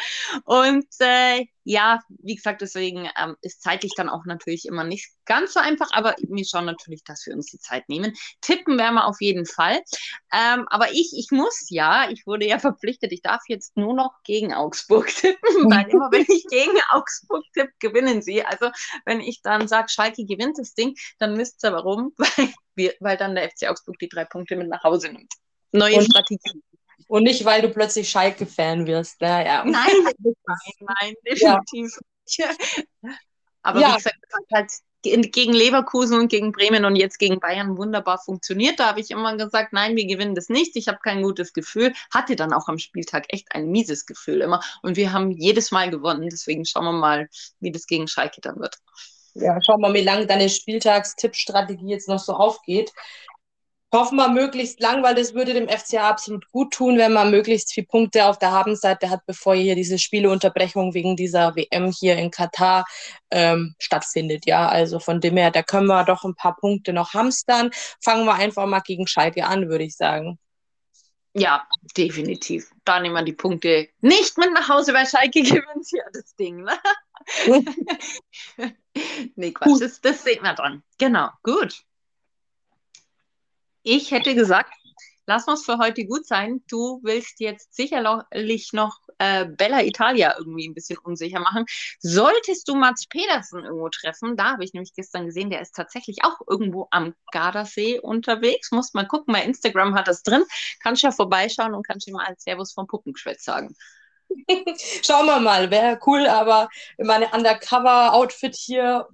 Und 0.44 0.86
äh, 1.00 1.46
ja, 1.64 2.00
wie 2.08 2.34
gesagt, 2.34 2.62
deswegen 2.62 3.08
ähm, 3.20 3.36
ist 3.42 3.62
zeitlich 3.62 3.92
dann 3.96 4.08
auch 4.08 4.24
natürlich 4.24 4.66
immer 4.66 4.82
nicht 4.82 5.10
ganz 5.24 5.52
so 5.52 5.60
einfach, 5.60 5.88
aber 5.92 6.16
wir 6.18 6.44
schauen 6.44 6.64
natürlich, 6.64 7.04
dass 7.04 7.26
wir 7.26 7.34
uns 7.34 7.46
die 7.46 7.58
Zeit 7.58 7.88
nehmen. 7.88 8.14
Tippen 8.40 8.78
werden 8.78 8.94
wir 8.94 9.06
auf 9.06 9.20
jeden 9.20 9.46
Fall. 9.46 9.80
Ähm, 10.32 10.66
aber 10.68 10.90
ich, 10.92 11.12
ich 11.16 11.28
muss 11.30 11.66
ja, 11.68 12.08
ich 12.10 12.26
wurde 12.26 12.46
ja 12.46 12.58
verpflichtet, 12.58 13.12
ich 13.12 13.22
darf 13.22 13.42
jetzt 13.46 13.76
nur 13.76 13.94
noch 13.94 14.22
gegen 14.24 14.52
Augsburg 14.54 15.08
tippen, 15.14 15.70
weil 15.70 15.88
immer 15.88 16.08
wenn 16.10 16.26
ich 16.28 16.46
gegen 16.48 16.76
Augsburg 16.90 17.44
tippe, 17.52 17.72
gewinnen 17.78 18.22
sie. 18.22 18.44
Also 18.44 18.70
wenn 19.04 19.20
ich 19.20 19.42
dann 19.42 19.68
sage, 19.68 19.88
Schalke 19.90 20.24
gewinnt 20.24 20.58
das 20.58 20.74
Ding, 20.74 20.96
dann 21.18 21.38
wisst 21.38 21.62
ihr 21.64 21.72
warum, 21.72 22.12
weil 22.16 22.52
wir, 22.80 22.94
weil 23.00 23.16
dann 23.16 23.34
der 23.34 23.50
FC 23.50 23.68
Augsburg 23.68 23.98
die 23.98 24.08
drei 24.08 24.24
Punkte 24.24 24.56
mit 24.56 24.68
nach 24.68 24.82
Hause 24.82 25.12
nimmt. 25.12 25.32
Neue 25.72 25.96
und, 25.96 26.04
Strategie. 26.04 26.62
Und 27.06 27.24
nicht, 27.24 27.44
weil 27.44 27.62
du 27.62 27.68
plötzlich 27.70 28.08
Schalke-Fan 28.08 28.86
wirst. 28.86 29.20
Ja, 29.20 29.42
ja. 29.42 29.64
Nein, 29.64 29.74
nein, 30.18 30.34
nein, 30.80 31.14
definitiv 31.26 31.98
ja. 32.36 32.50
Aber 33.62 33.80
ja. 33.80 33.92
wie 33.92 33.96
gesagt, 33.96 34.18
halt 34.52 34.70
gegen 35.02 35.52
Leverkusen 35.52 36.18
und 36.18 36.28
gegen 36.28 36.52
Bremen 36.52 36.84
und 36.84 36.94
jetzt 36.94 37.18
gegen 37.18 37.40
Bayern 37.40 37.78
wunderbar 37.78 38.18
funktioniert. 38.18 38.78
Da 38.78 38.88
habe 38.88 39.00
ich 39.00 39.10
immer 39.10 39.34
gesagt, 39.36 39.72
nein, 39.72 39.96
wir 39.96 40.06
gewinnen 40.06 40.34
das 40.34 40.50
nicht. 40.50 40.76
Ich 40.76 40.88
habe 40.88 40.98
kein 41.02 41.22
gutes 41.22 41.54
Gefühl. 41.54 41.94
Hatte 42.12 42.36
dann 42.36 42.52
auch 42.52 42.68
am 42.68 42.78
Spieltag 42.78 43.24
echt 43.28 43.54
ein 43.54 43.70
mieses 43.70 44.04
Gefühl 44.04 44.42
immer. 44.42 44.62
Und 44.82 44.96
wir 44.96 45.12
haben 45.12 45.30
jedes 45.30 45.70
Mal 45.70 45.90
gewonnen. 45.90 46.28
Deswegen 46.30 46.66
schauen 46.66 46.84
wir 46.84 46.92
mal, 46.92 47.28
wie 47.60 47.72
das 47.72 47.86
gegen 47.86 48.08
Schalke 48.08 48.42
dann 48.42 48.60
wird. 48.60 48.76
Ja, 49.34 49.58
schauen 49.64 49.80
wir 49.80 49.88
mal, 49.88 49.94
wie 49.94 50.02
lange 50.02 50.26
deine 50.26 50.48
Spieltagstippstrategie 50.48 51.88
jetzt 51.88 52.08
noch 52.08 52.18
so 52.18 52.34
aufgeht. 52.34 52.92
Hoffen 53.92 54.16
wir 54.16 54.28
möglichst 54.28 54.80
lang, 54.80 55.02
weil 55.02 55.16
das 55.16 55.34
würde 55.34 55.52
dem 55.52 55.68
FCA 55.68 56.08
absolut 56.08 56.48
gut 56.52 56.72
tun, 56.72 56.96
wenn 56.96 57.12
man 57.12 57.32
möglichst 57.32 57.72
viele 57.72 57.88
Punkte 57.88 58.26
auf 58.26 58.38
der 58.38 58.52
Habenseite 58.52 59.10
hat, 59.10 59.26
bevor 59.26 59.56
hier 59.56 59.74
diese 59.74 59.98
Spieleunterbrechung 59.98 60.94
wegen 60.94 61.16
dieser 61.16 61.56
WM 61.56 61.90
hier 61.90 62.16
in 62.16 62.30
Katar 62.30 62.84
ähm, 63.32 63.74
stattfindet. 63.80 64.46
Ja, 64.46 64.68
also 64.68 65.00
von 65.00 65.20
dem 65.20 65.36
her, 65.36 65.50
da 65.50 65.64
können 65.64 65.88
wir 65.88 66.04
doch 66.04 66.22
ein 66.22 66.36
paar 66.36 66.54
Punkte 66.54 66.92
noch 66.92 67.14
hamstern. 67.14 67.70
Fangen 68.00 68.26
wir 68.26 68.34
einfach 68.34 68.66
mal 68.66 68.80
gegen 68.80 69.08
Schalke 69.08 69.44
an, 69.44 69.68
würde 69.68 69.84
ich 69.84 69.96
sagen. 69.96 70.38
Ja, 71.34 71.66
definitiv. 71.96 72.70
Da 72.84 73.00
nehmen 73.00 73.14
wir 73.14 73.22
die 73.22 73.32
Punkte 73.32 73.88
nicht 74.00 74.38
mit 74.38 74.52
nach 74.52 74.68
Hause, 74.68 74.94
weil 74.94 75.06
Schalke 75.06 75.42
gewinnt 75.42 75.90
ja 75.90 76.04
das 76.12 76.34
Ding. 76.36 76.62
Ne? 76.62 76.72
nee, 79.36 79.52
Quatsch, 79.52 79.80
das, 79.80 80.00
das 80.00 80.24
sehen 80.24 80.42
wir 80.42 80.54
dann. 80.54 80.82
Genau, 80.98 81.30
gut. 81.42 81.84
Ich 83.82 84.10
hätte 84.10 84.34
gesagt, 84.34 84.74
lass 85.26 85.46
uns 85.46 85.64
für 85.64 85.78
heute 85.78 86.04
gut 86.04 86.26
sein. 86.26 86.62
Du 86.68 87.00
willst 87.02 87.40
jetzt 87.40 87.74
sicherlich 87.74 88.72
noch 88.72 88.98
äh, 89.18 89.46
Bella 89.46 89.82
Italia 89.82 90.34
irgendwie 90.36 90.68
ein 90.68 90.74
bisschen 90.74 90.98
unsicher 90.98 91.40
machen. 91.40 91.66
Solltest 92.00 92.66
du 92.68 92.74
Mats 92.74 93.06
Pedersen 93.06 93.64
irgendwo 93.64 93.88
treffen, 93.90 94.36
da 94.36 94.52
habe 94.52 94.64
ich 94.64 94.72
nämlich 94.72 94.92
gestern 94.94 95.26
gesehen, 95.26 95.50
der 95.50 95.60
ist 95.60 95.74
tatsächlich 95.74 96.24
auch 96.24 96.40
irgendwo 96.48 96.88
am 96.90 97.14
Gardasee 97.32 98.00
unterwegs. 98.00 98.72
Muss 98.72 98.92
mal 98.92 99.06
gucken, 99.06 99.32
bei 99.32 99.44
Instagram 99.44 99.94
hat 99.94 100.08
das 100.08 100.22
drin. 100.22 100.44
Kannst 100.82 101.02
ja 101.02 101.12
vorbeischauen 101.12 101.74
und 101.74 101.86
kannst 101.86 102.08
ihm 102.08 102.14
mal 102.14 102.26
ein 102.26 102.36
Servus 102.38 102.72
vom 102.72 102.86
Puppengeschwätz 102.86 103.44
sagen. 103.44 103.76
Schauen 105.02 105.26
wir 105.26 105.40
mal, 105.40 105.70
wäre 105.70 105.98
cool, 106.06 106.26
aber 106.26 106.68
meine 106.98 107.28
Undercover-Outfit 107.32 108.54
hier 108.54 109.08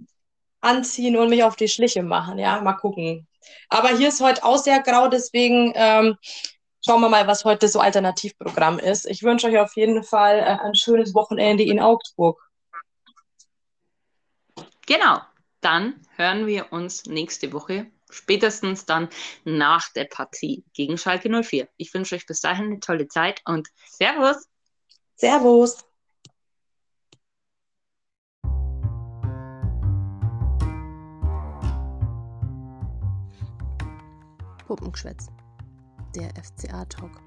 anziehen 0.60 1.16
und 1.16 1.30
mich 1.30 1.44
auf 1.44 1.56
die 1.56 1.68
Schliche 1.68 2.02
machen. 2.02 2.38
Ja, 2.38 2.60
mal 2.60 2.74
gucken. 2.74 3.26
Aber 3.68 3.90
hier 3.90 4.08
ist 4.08 4.20
heute 4.20 4.44
auch 4.44 4.58
sehr 4.58 4.82
grau, 4.82 5.08
deswegen 5.08 5.72
ähm, 5.74 6.16
schauen 6.84 7.00
wir 7.00 7.08
mal, 7.08 7.26
was 7.26 7.44
heute 7.44 7.68
so 7.68 7.80
Alternativprogramm 7.80 8.78
ist. 8.78 9.06
Ich 9.06 9.22
wünsche 9.22 9.46
euch 9.48 9.58
auf 9.58 9.76
jeden 9.76 10.02
Fall 10.02 10.38
äh, 10.38 10.66
ein 10.66 10.74
schönes 10.74 11.14
Wochenende 11.14 11.62
in 11.62 11.80
Augsburg. 11.80 12.40
Genau, 14.86 15.20
dann 15.60 16.00
hören 16.16 16.46
wir 16.46 16.72
uns 16.72 17.06
nächste 17.06 17.52
Woche, 17.52 17.90
spätestens 18.10 18.86
dann 18.86 19.08
nach 19.44 19.92
der 19.92 20.04
Partie 20.04 20.64
gegen 20.74 20.96
Schalke 20.96 21.28
04. 21.28 21.68
Ich 21.76 21.92
wünsche 21.92 22.14
euch 22.14 22.26
bis 22.26 22.40
dahin 22.40 22.66
eine 22.66 22.80
tolle 22.80 23.08
Zeit 23.08 23.42
und 23.44 23.68
Servus! 23.86 24.48
Servus. 25.18 25.82
Puppengeschwätz. 34.66 35.28
Der 36.14 36.28
FCA-Talk. 36.36 37.22